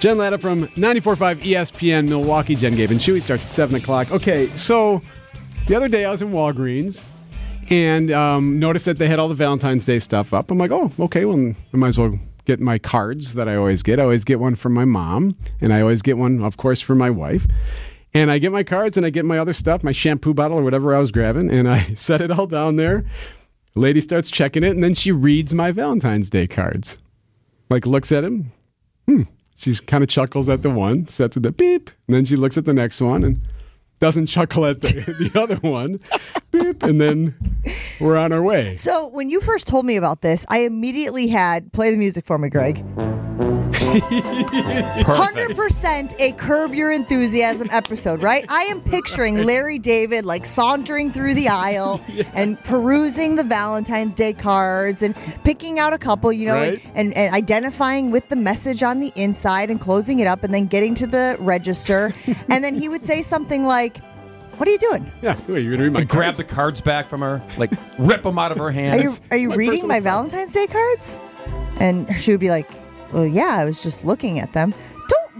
Jen 0.02 0.18
Lada 0.18 0.38
from 0.38 0.64
94.5 0.70 1.42
ESPN 1.42 2.08
Milwaukee. 2.10 2.56
Jen 2.56 2.76
Gabe 2.76 2.92
and 2.92 3.00
Chewy 3.00 3.22
starts 3.22 3.44
at 3.46 3.50
7 3.50 3.76
o'clock. 3.76 4.12
Okay, 4.12 4.48
so 4.56 5.02
the 5.72 5.78
other 5.78 5.88
day 5.88 6.04
I 6.04 6.12
was 6.12 6.22
in 6.22 6.32
Walgreens 6.32 7.06
and 7.70 8.12
um, 8.12 8.60
noticed 8.60 8.84
that 8.88 8.98
they 8.98 9.08
had 9.08 9.20
all 9.20 9.30
the 9.30 9.36
Valentine's 9.36 9.86
Day 9.86 10.00
stuff 10.00 10.34
up. 10.34 10.52
I'm 10.52 10.58
like, 10.58 10.70
oh, 10.70 10.92
okay, 11.00 11.24
well, 11.24 11.54
I 11.74 11.78
might 11.78 11.88
as 11.88 11.98
well 11.98 12.14
get 12.44 12.60
my 12.60 12.78
cards 12.78 13.36
that 13.36 13.48
I 13.48 13.56
always 13.56 13.82
get. 13.82 13.98
I 13.98 14.04
always 14.04 14.26
get 14.26 14.42
one 14.42 14.56
from 14.56 14.74
my 14.74 14.84
mom, 14.84 15.38
and 15.62 15.72
I 15.72 15.80
always 15.80 16.02
get 16.02 16.18
one, 16.18 16.44
of 16.44 16.58
course, 16.58 16.82
for 16.82 16.94
my 16.94 17.10
wife. 17.10 17.48
And 18.14 18.30
I 18.30 18.38
get 18.38 18.52
my 18.52 18.64
cards 18.64 18.98
and 18.98 19.06
I 19.06 19.12
get 19.12 19.24
my 19.24 19.40
other 19.40 19.54
stuff, 19.54 19.82
my 19.82 19.94
shampoo 19.94 20.34
bottle 20.34 20.60
or 20.60 20.62
whatever 20.62 20.94
I 20.94 21.00
was 21.00 21.10
grabbing, 21.10 21.50
and 21.50 21.70
I 21.70 21.80
set 21.96 22.20
it 22.20 22.32
all 22.32 22.48
down 22.48 22.76
there. 22.76 23.06
Lady 23.74 24.02
starts 24.02 24.30
checking 24.30 24.66
it, 24.66 24.72
and 24.72 24.84
then 24.84 24.94
she 24.94 25.14
reads 25.14 25.54
my 25.54 25.72
Valentine's 25.72 26.30
Day 26.30 26.48
cards. 26.48 27.00
Like, 27.70 27.86
looks 27.86 28.12
at 28.12 28.26
him. 28.26 28.52
Hmm. 29.06 29.22
She 29.56 29.74
kind 29.78 30.04
of 30.04 30.10
chuckles 30.10 30.50
at 30.50 30.64
the 30.64 30.70
one, 30.70 31.08
sets 31.08 31.38
it 31.38 31.44
the 31.44 31.52
beep, 31.54 31.92
and 32.08 32.16
then 32.18 32.26
she 32.26 32.36
looks 32.36 32.58
at 32.58 32.66
the 32.66 32.74
next 32.74 33.00
one 33.00 33.24
and 33.24 33.40
doesn't 34.02 34.26
chuckle 34.26 34.66
at 34.66 34.82
the, 34.82 35.30
the 35.32 35.40
other 35.40 35.56
one. 35.58 36.02
Beep, 36.52 36.84
and 36.84 37.00
then 37.00 37.36
we're 38.02 38.18
on 38.18 38.34
our 38.34 38.44
way. 38.44 38.76
So 38.76 39.08
when 39.08 39.30
you 39.30 39.40
first 39.40 39.68
told 39.68 39.86
me 39.86 39.96
about 39.96 40.22
this, 40.22 40.46
I 40.50 40.62
immediately 40.62 41.28
had 41.28 41.72
play 41.72 41.92
the 41.92 41.98
music 41.98 42.26
for 42.26 42.38
me, 42.38 42.50
Greg. 42.50 42.84
Hundred 45.06 45.56
percent 45.56 46.14
a 46.20 46.32
Curb 46.34 46.74
Your 46.74 46.92
Enthusiasm 46.92 47.68
episode, 47.72 48.22
right? 48.22 48.46
I 48.50 48.64
am 48.64 48.82
picturing 48.82 49.44
Larry 49.44 49.80
David 49.80 50.26
like 50.26 50.46
sauntering 50.46 51.12
through 51.12 51.34
the 51.34 51.48
aisle 51.50 52.02
and 52.34 52.62
perusing 52.64 53.36
the 53.36 53.44
Valentine's 53.44 54.16
Day 54.16 54.34
cards 54.34 55.02
and 55.02 55.16
picking 55.44 55.80
out 55.80 55.94
a 55.94 55.98
couple, 55.98 56.32
you 56.32 56.48
know, 56.48 56.58
and- 56.58 56.62
Right. 56.72 56.92
and, 56.96 57.14
and 57.18 57.34
identifying 57.34 58.12
with 58.12 58.30
the 58.30 58.36
message 58.36 58.84
on 58.84 59.00
the 59.00 59.12
inside 59.16 59.70
and 59.72 59.80
closing 59.82 60.20
it 60.20 60.28
up 60.28 60.44
and 60.44 60.54
then 60.54 60.66
getting 60.68 60.94
to 60.96 61.08
the 61.08 61.36
register. 61.40 62.14
and 62.50 62.64
then 62.64 62.80
he 62.80 62.88
would 62.88 63.04
say 63.04 63.22
something 63.22 63.66
like, 63.66 63.98
What 64.58 64.68
are 64.68 64.72
you 64.72 64.78
doing? 64.78 65.12
Yeah, 65.22 65.36
you're 65.48 65.72
gonna 65.72 65.84
read 65.84 65.92
my 65.94 66.00
And 66.02 66.10
grab 66.10 66.36
the 66.36 66.44
cards 66.44 66.82
back 66.82 67.10
from 67.10 67.22
her, 67.22 67.42
like 67.58 67.72
rip 67.98 68.24
them 68.24 68.38
out 68.40 68.52
of 68.52 68.58
her 68.60 68.66
Are 68.66 68.98
you 68.98 69.14
are 69.32 69.38
you 69.38 69.50
My 69.50 69.56
reading 69.56 69.82
personal 69.82 69.88
my 69.88 70.00
stuff. 70.00 70.04
Valentine's 70.04 70.54
Day 70.54 70.68
cards? 70.68 71.20
And 71.80 72.16
she 72.16 72.32
would 72.32 72.40
be 72.40 72.50
like, 72.50 72.70
Well, 73.12 73.26
yeah, 73.26 73.58
I 73.60 73.66
was 73.66 73.84
just 73.84 74.06
looking 74.06 74.40
at 74.40 74.54
them. 74.54 74.74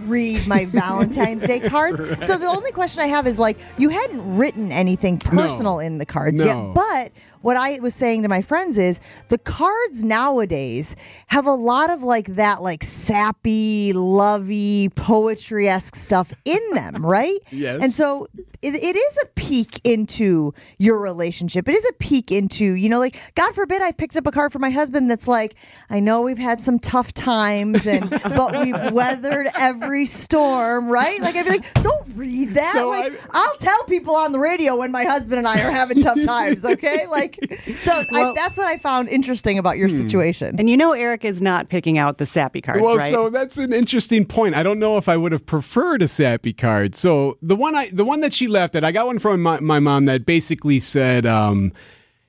Read 0.04 0.46
my 0.46 0.64
Valentine's 0.66 1.46
Day 1.46 1.60
cards. 1.60 1.98
So 2.26 2.38
the 2.38 2.46
only 2.46 2.72
question 2.72 3.02
I 3.02 3.06
have 3.06 3.26
is 3.26 3.38
like, 3.38 3.58
you 3.78 3.88
hadn't 3.88 4.36
written 4.36 4.72
anything 4.72 5.18
personal 5.18 5.78
in 5.78 5.98
the 5.98 6.06
cards 6.06 6.44
No. 6.44 6.66
yet, 6.66 6.74
but 6.74 7.12
what 7.42 7.56
I 7.56 7.78
was 7.80 7.94
saying 7.94 8.22
to 8.22 8.28
my 8.28 8.40
friends 8.42 8.78
is 8.78 9.00
the 9.28 9.38
cards 9.38 10.04
nowadays 10.04 10.94
have 11.28 11.46
a 11.46 11.52
lot 11.54 11.90
of 11.90 12.02
like 12.02 12.26
that 12.36 12.62
like 12.62 12.84
sappy, 12.84 13.92
lovey, 13.92 14.88
poetry 14.90 15.68
esque 15.68 15.94
stuff 15.96 16.32
in 16.44 16.60
them, 16.74 17.04
right? 17.06 17.38
Yes. 17.50 17.80
And 17.82 17.92
so 17.92 18.26
it, 18.62 18.74
it 18.74 18.96
is 18.96 19.18
a 19.24 19.26
peek 19.34 19.80
into 19.84 20.54
your 20.78 20.98
relationship. 21.00 21.68
It 21.68 21.74
is 21.74 21.84
a 21.90 21.92
peek 21.94 22.30
into, 22.30 22.64
you 22.64 22.88
know, 22.88 23.00
like, 23.00 23.18
God 23.34 23.54
forbid 23.54 23.82
I 23.82 23.90
picked 23.92 24.16
up 24.16 24.26
a 24.26 24.30
card 24.30 24.52
for 24.52 24.60
my 24.60 24.70
husband 24.70 25.10
that's 25.10 25.26
like, 25.26 25.56
I 25.90 25.98
know 26.00 26.22
we've 26.22 26.38
had 26.38 26.60
some 26.62 26.78
tough 26.78 27.12
times 27.12 27.86
and 27.86 28.08
but 28.10 28.60
we've 28.60 28.92
weathered 28.92 29.46
every 29.58 29.91
storm, 30.04 30.88
right? 30.88 31.20
Like 31.20 31.36
I'd 31.36 31.44
be 31.44 31.50
like, 31.50 31.72
don't 31.74 32.08
read 32.16 32.54
that. 32.54 32.72
So 32.72 32.88
like 32.88 33.12
I- 33.12 33.16
I'll 33.32 33.56
tell 33.58 33.84
people 33.84 34.14
on 34.16 34.32
the 34.32 34.38
radio 34.38 34.76
when 34.76 34.90
my 34.92 35.04
husband 35.04 35.38
and 35.38 35.46
I 35.46 35.62
are 35.62 35.70
having 35.70 36.02
tough 36.02 36.22
times, 36.24 36.64
okay? 36.64 37.06
Like 37.06 37.38
so 37.78 38.04
I, 38.12 38.32
that's 38.34 38.56
what 38.56 38.66
I 38.66 38.76
found 38.78 39.08
interesting 39.08 39.58
about 39.58 39.78
your 39.78 39.88
situation. 39.88 40.56
And 40.58 40.68
you 40.68 40.76
know 40.76 40.92
Erik 40.92 41.24
is 41.24 41.40
not 41.42 41.68
picking 41.68 41.98
out 41.98 42.18
the 42.18 42.26
sappy 42.26 42.60
cards, 42.60 42.82
well, 42.84 42.96
right? 42.96 43.12
so 43.12 43.28
that's 43.30 43.56
an 43.56 43.72
interesting 43.72 44.24
point. 44.24 44.54
I 44.54 44.62
don't 44.62 44.78
know 44.78 44.96
if 44.98 45.08
I 45.08 45.16
would 45.16 45.32
have 45.32 45.46
preferred 45.46 46.02
a 46.02 46.08
sappy 46.08 46.52
card. 46.52 46.94
So 46.94 47.38
the 47.42 47.56
one 47.56 47.74
I, 47.74 47.88
the 47.90 48.04
one 48.04 48.20
that 48.20 48.32
she 48.34 48.46
left 48.46 48.74
at, 48.76 48.84
I 48.84 48.92
got 48.92 49.06
one 49.06 49.18
from 49.18 49.42
my, 49.42 49.60
my 49.60 49.78
mom 49.78 50.06
that 50.06 50.26
basically 50.26 50.78
said, 50.80 51.26
um, 51.26 51.72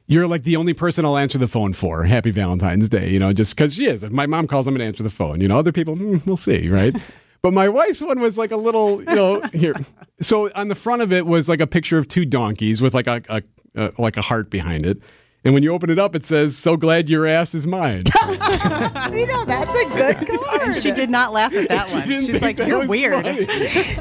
"You're 0.08 0.28
like 0.28 0.44
the 0.44 0.56
only 0.56 0.74
person 0.74 1.06
I'll 1.06 1.18
answer 1.18 1.38
the 1.38 1.48
phone 1.48 1.74
for. 1.74 2.04
Happy 2.04 2.32
Valentine's 2.32 2.90
Day." 2.90 3.10
You 3.10 3.20
know, 3.20 3.34
just 3.34 3.56
because 3.56 3.76
she 3.76 3.86
is. 3.88 4.04
If 4.04 4.12
my 4.12 4.26
mom 4.26 4.48
calls, 4.48 4.68
I'm 4.68 4.74
gonna 4.74 4.84
answer 4.86 5.04
the 5.04 5.10
phone. 5.10 5.42
You 5.42 5.48
know, 5.48 5.58
other 5.58 5.72
people, 5.72 5.96
mm, 5.96 6.26
we'll 6.26 6.38
see, 6.38 6.68
right? 6.70 6.96
But 7.44 7.52
my 7.54 7.68
wife's 7.68 8.02
one 8.02 8.22
was 8.22 8.38
like 8.38 8.52
a 8.52 8.56
little, 8.58 9.00
you 9.00 9.16
know, 9.16 9.42
here. 9.54 9.76
So 10.22 10.50
on 10.56 10.70
the 10.70 10.76
front 10.76 11.02
of 11.02 11.12
it 11.12 11.26
was 11.26 11.50
like 11.50 11.60
a 11.60 11.68
picture 11.68 11.98
of 11.98 12.08
two 12.08 12.26
donkeys 12.26 12.82
with 12.82 12.94
like 12.94 13.06
a, 13.08 13.22
a, 13.28 13.44
a 13.76 13.92
like 14.02 14.16
a 14.16 14.22
heart 14.22 14.50
behind 14.50 14.86
it. 14.86 15.00
And 15.44 15.54
when 15.54 15.62
you 15.62 15.74
open 15.74 15.90
it 15.90 16.00
up, 16.00 16.16
it 16.16 16.24
says, 16.24 16.56
"So 16.56 16.78
glad 16.78 17.10
your 17.10 17.28
ass 17.28 17.54
is 17.54 17.68
mine." 17.68 18.04
you 18.30 19.28
know, 19.28 19.44
that's 19.44 19.76
a 19.76 19.90
good 19.90 20.40
card. 20.40 20.62
and 20.62 20.76
she 20.82 20.94
did 20.94 21.10
not 21.10 21.34
laugh 21.34 21.54
at 21.54 21.68
that 21.68 21.90
She 21.90 21.96
one. 21.98 22.08
She's 22.08 22.42
like, 22.42 22.58
"You're 22.60 22.88
weird." 22.88 23.26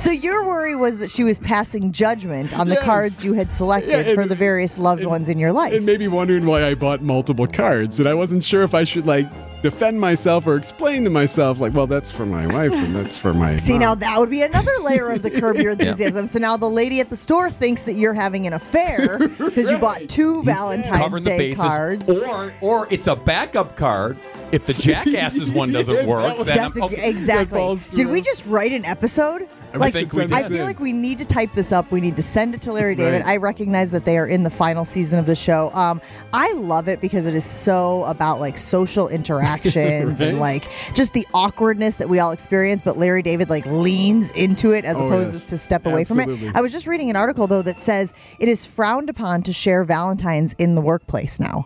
So 0.00 0.12
your 0.12 0.46
worry 0.46 0.76
was 0.76 1.00
that 1.00 1.10
she 1.10 1.24
was 1.24 1.40
passing 1.40 1.90
judgment 1.90 2.56
on 2.56 2.68
the 2.68 2.76
cards 2.76 3.24
you 3.24 3.32
had 3.32 3.50
selected 3.50 3.90
Yeah, 3.90 3.98
and- 4.12 4.14
for 4.14 4.24
the 4.24 4.36
various 4.36 4.78
loved 4.78 5.04
ones 5.04 5.28
in 5.28 5.40
your 5.40 5.52
life. 5.52 5.72
and 5.72 5.84
maybe 5.84 6.06
wondering 6.06 6.46
why 6.46 6.64
I 6.64 6.74
bought 6.74 7.02
multiple 7.02 7.48
cards, 7.48 7.98
and 7.98 8.08
I 8.08 8.14
wasn't 8.14 8.44
sure 8.44 8.62
if 8.62 8.72
I 8.72 8.84
should 8.84 9.06
like 9.06 9.26
defend 9.62 10.00
myself 10.00 10.46
or 10.46 10.56
explain 10.56 11.04
to 11.04 11.10
myself, 11.10 11.60
like, 11.60 11.72
well, 11.72 11.86
that's 11.86 12.10
for 12.10 12.26
my 12.26 12.46
wife 12.46 12.72
and 12.72 12.94
that's 12.94 13.16
for 13.16 13.32
my. 13.32 13.56
See, 13.56 13.72
mom. 13.72 13.80
now 13.80 13.94
that 13.94 14.18
would 14.20 14.30
be 14.30 14.42
another 14.42 14.72
layer 14.82 15.10
of 15.10 15.22
the 15.22 15.30
curb 15.30 15.56
your 15.56 15.72
Yeah. 15.78 15.88
enthusiasm. 15.88 16.26
So 16.26 16.38
now 16.38 16.56
the 16.56 16.68
lady 16.68 17.00
at 17.00 17.08
the 17.10 17.16
store 17.16 17.50
thinks 17.50 17.82
that 17.82 17.94
you're 17.96 18.14
having 18.14 18.46
an 18.46 18.52
affair 18.52 19.18
because 19.28 19.70
you 19.70 19.78
bought 19.78 20.08
two 20.08 20.42
Valentine's 20.44 20.96
Covering 20.96 21.24
the 21.24 21.30
Day 21.30 21.38
bases, 21.38 21.62
cards. 21.62 22.10
or 22.20 22.52
or 22.60 22.86
it's 22.90 23.06
a 23.06 23.16
backup 23.16 23.76
card. 23.76 24.18
If 24.52 24.66
the 24.66 24.74
jackasses 24.74 25.50
one 25.50 25.72
doesn't 25.72 26.06
work, 26.06 26.36
then 26.44 26.56
That's 26.56 26.76
I'm, 26.76 26.92
ex- 26.92 27.02
exactly. 27.04 27.76
Did 27.94 28.08
we 28.08 28.20
just 28.20 28.46
write 28.46 28.72
an 28.72 28.84
episode? 28.84 29.48
I 29.74 29.78
like, 29.78 29.94
think 29.94 30.12
we 30.12 30.24
I 30.24 30.42
did. 30.42 30.52
feel 30.52 30.66
like 30.66 30.80
we 30.80 30.92
need 30.92 31.16
to 31.18 31.24
type 31.24 31.54
this 31.54 31.72
up. 31.72 31.90
We 31.90 32.02
need 32.02 32.16
to 32.16 32.22
send 32.22 32.54
it 32.54 32.60
to 32.62 32.72
Larry 32.74 32.94
David. 32.94 33.22
Right. 33.22 33.26
I 33.32 33.36
recognize 33.38 33.90
that 33.92 34.04
they 34.04 34.18
are 34.18 34.26
in 34.26 34.42
the 34.42 34.50
final 34.50 34.84
season 34.84 35.18
of 35.18 35.24
the 35.24 35.34
show. 35.34 35.70
Um, 35.72 36.02
I 36.34 36.52
love 36.52 36.88
it 36.88 37.00
because 37.00 37.24
it 37.24 37.34
is 37.34 37.46
so 37.46 38.04
about 38.04 38.38
like 38.38 38.58
social 38.58 39.08
interactions 39.46 40.20
and 40.20 40.38
like 40.38 40.68
just 40.94 41.14
the 41.14 41.26
awkwardness 41.32 41.96
that 41.96 42.10
we 42.10 42.18
all 42.18 42.32
experience. 42.32 42.82
But 42.82 42.98
Larry 42.98 43.22
David 43.22 43.48
like 43.48 43.64
leans 43.64 44.30
into 44.32 44.72
it 44.72 44.84
as 44.84 45.00
Oh, 45.00 45.06
opposed 45.06 45.32
yes. 45.32 45.44
to 45.46 45.56
step 45.56 45.86
away 45.86 46.04
from 46.04 46.20
it. 46.20 46.54
I 46.54 46.60
was 46.60 46.70
just 46.70 46.86
reading 46.86 47.08
an 47.08 47.16
article 47.16 47.46
though 47.46 47.62
that 47.62 47.80
says 47.80 48.12
it 48.38 48.48
is 48.50 48.66
frowned 48.66 49.08
upon 49.08 49.42
to 49.44 49.54
share 49.54 49.84
Valentines 49.84 50.54
in 50.58 50.74
the 50.74 50.82
workplace 50.82 51.40
now. 51.40 51.64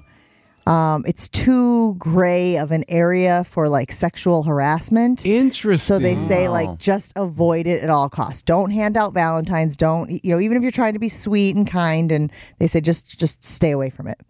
Um, 0.67 1.05
it's 1.07 1.29
too 1.29 1.95
gray 1.95 2.57
of 2.57 2.73
an 2.73 2.85
area 2.89 3.45
for 3.45 3.69
like 3.69 3.93
sexual 3.93 4.43
harassment. 4.43 5.25
Interesting. 5.25 5.79
So 5.79 5.99
they 6.01 6.17
say 6.17 6.49
like 6.49 6.79
just 6.79 7.13
avoid 7.15 7.67
it 7.67 7.83
at 7.83 7.91
all 7.91 8.09
costs. 8.09 8.43
Don't 8.43 8.71
hand 8.71 8.97
out 8.97 9.15
Valentines. 9.15 9.77
Don't 9.77 10.11
you 10.25 10.35
know 10.35 10.41
even 10.41 10.57
if 10.57 10.63
you're 10.63 10.73
trying 10.73 10.95
to 10.95 10.99
be 10.99 11.09
sweet 11.09 11.55
and 11.55 11.69
kind, 11.69 12.11
and 12.11 12.33
they 12.59 12.67
say 12.67 12.81
just 12.81 13.19
just 13.19 13.45
stay 13.45 13.71
away 13.71 13.91
from 13.91 14.09
it. 14.09 14.21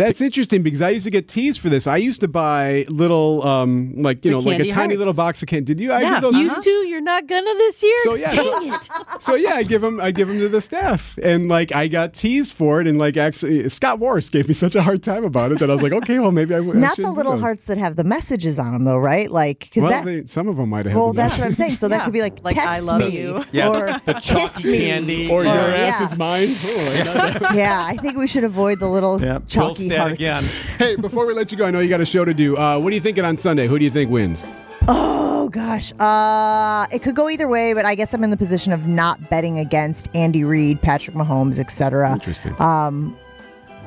That's 0.00 0.20
interesting 0.20 0.62
because 0.62 0.80
I 0.82 0.90
used 0.90 1.04
to 1.04 1.10
get 1.10 1.28
teased 1.28 1.60
for 1.60 1.68
this. 1.68 1.86
I 1.86 1.96
used 1.98 2.20
to 2.22 2.28
buy 2.28 2.86
little, 2.88 3.42
um, 3.46 3.92
like 3.96 4.24
you 4.24 4.30
The 4.30 4.36
know, 4.38 4.42
like 4.42 4.54
a 4.56 4.58
candy 4.60 4.70
tiny 4.70 4.96
little 4.96 5.12
box 5.14 5.42
of 5.42 5.48
candy. 5.48 5.74
Did 5.74 5.80
you? 5.80 5.92
I 5.92 6.00
yeah, 6.00 6.20
those 6.20 6.36
used 6.36 6.62
to. 6.62 6.70
You're 6.70 7.00
not 7.02 7.26
gonna 7.26 7.52
this 7.54 7.82
year. 7.82 7.96
So, 8.04 8.14
yeah. 8.14 8.34
Dang 8.34 8.72
it. 8.72 8.80
So 9.20 9.34
yeah, 9.34 9.54
I 9.54 9.64
give 9.64 9.82
them, 9.82 10.00
I 10.00 10.12
give 10.12 10.28
them 10.28 10.38
to 10.38 10.48
the 10.48 10.60
staff, 10.62 11.18
and 11.22 11.48
like 11.48 11.72
I 11.74 11.88
got 11.88 12.14
teased 12.14 12.54
for 12.54 12.80
it, 12.80 12.86
and 12.86 12.98
like 12.98 13.16
actually 13.18 13.68
Scott 13.68 13.98
Morris 13.98 14.30
gave 14.30 14.48
me 14.48 14.54
such 14.54 14.74
a 14.74 14.82
hard 14.82 15.02
time 15.02 15.24
about 15.24 15.52
it 15.52 15.58
that 15.58 15.68
I 15.68 15.72
was 15.74 15.82
like, 15.82 15.92
okay, 15.92 16.18
well 16.18 16.30
maybe 16.32 16.54
I. 16.54 16.58
w- 16.58 16.76
I 16.76 16.80
Not 16.80 16.90
the 16.90 16.96
shouldn't 16.96 17.14
do 17.16 17.22
little 17.22 17.38
hearts 17.38 17.66
that 17.66 17.76
have 17.76 17.96
the 17.96 18.04
messages 18.04 18.58
on 18.58 18.72
them, 18.72 18.84
though, 18.84 18.96
right? 18.98 19.30
Like 19.30 19.60
because 19.60 19.82
Well, 19.82 19.92
that. 19.92 20.04
they, 20.06 20.24
some 20.26 20.48
of 20.48 20.56
them 20.56 20.70
might 20.70 20.86
have. 20.86 20.94
well, 20.96 21.08
the 21.12 21.16
that's 21.20 21.38
what 21.38 21.46
I'm 21.46 21.52
saying. 21.54 21.72
So 21.72 21.88
that 21.88 22.04
could 22.04 22.12
be 22.14 22.22
like, 22.22 22.42
Like, 22.42 22.56
I 22.56 22.76
text 22.76 22.86
love 22.86 23.00
me 23.00 23.08
you. 23.20 23.44
Yeah, 23.52 23.68
or 23.68 24.00
the 24.06 24.14
kiss 24.14 24.64
me 24.64 24.78
candy. 24.80 25.30
or 25.30 25.44
your 25.44 25.52
or- 25.52 25.58
ass 25.58 26.00
is 26.00 26.16
mine. 26.16 26.48
Oh, 26.72 27.38
I 27.50 27.54
yeah, 27.54 27.84
I 27.86 27.96
think 27.96 28.16
we 28.16 28.26
should 28.26 28.44
avoid 28.44 28.78
the 28.80 28.88
little 28.88 29.18
chalky 29.46 29.89
Bilstad 29.90 29.98
hearts. 29.98 30.14
again. 30.14 30.44
hey, 30.78 30.96
before 30.96 31.26
we 31.26 31.34
let 31.34 31.50
you 31.52 31.58
go, 31.58 31.66
I 31.66 31.70
know 31.70 31.80
you 31.80 31.88
got 31.88 32.00
a 32.00 32.06
show 32.06 32.24
to 32.24 32.34
do. 32.34 32.56
Uh, 32.56 32.78
what 32.78 32.90
are 32.92 32.94
you 32.94 33.00
thinking 33.00 33.24
on 33.24 33.36
Sunday? 33.36 33.66
Who 33.66 33.78
do 33.78 33.84
you 33.84 33.90
think 33.90 34.10
wins? 34.10 34.46
Oh 34.88 35.48
gosh, 35.50 35.92
uh, 36.00 36.86
it 36.92 37.02
could 37.02 37.14
go 37.14 37.28
either 37.28 37.48
way, 37.48 37.74
but 37.74 37.84
I 37.84 37.94
guess 37.94 38.14
I'm 38.14 38.24
in 38.24 38.30
the 38.30 38.36
position 38.36 38.72
of 38.72 38.86
not 38.86 39.30
betting 39.30 39.58
against 39.58 40.08
Andy 40.14 40.44
Reid, 40.44 40.80
Patrick 40.80 41.16
Mahomes, 41.16 41.58
etc. 41.58 42.12
Interesting. 42.12 42.60
Um, 42.60 43.16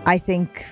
I 0.05 0.17
think, 0.17 0.65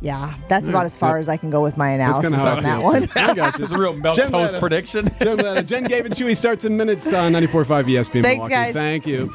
yeah, 0.00 0.34
that's 0.48 0.68
about 0.68 0.84
as 0.86 0.96
far 0.96 1.18
as 1.18 1.28
I 1.28 1.36
can 1.36 1.50
go 1.50 1.62
with 1.62 1.76
my 1.76 1.90
analysis 1.90 2.32
on 2.44 2.62
that 2.62 2.78
feel, 2.78 2.82
one. 2.82 3.02
too. 3.06 3.12
I 3.16 3.34
got 3.34 3.58
you. 3.58 3.64
It's 3.64 3.74
a 3.74 3.78
real 3.78 3.92
milk 3.96 4.16
Jen 4.16 4.30
toast 4.30 4.52
Lada. 4.54 4.60
prediction. 4.60 5.08
Jen, 5.20 5.36
Lada. 5.36 5.62
Jen 5.62 5.84
Gabe 5.84 6.06
and 6.06 6.14
Chewy 6.14 6.36
starts 6.36 6.64
in 6.64 6.76
minutes 6.76 7.12
on 7.12 7.32
94.5 7.32 7.84
ESPN 7.84 8.22
Thanks, 8.22 8.24
Milwaukee. 8.48 8.50
guys. 8.54 8.74
Thank 8.74 9.06
you. 9.06 9.30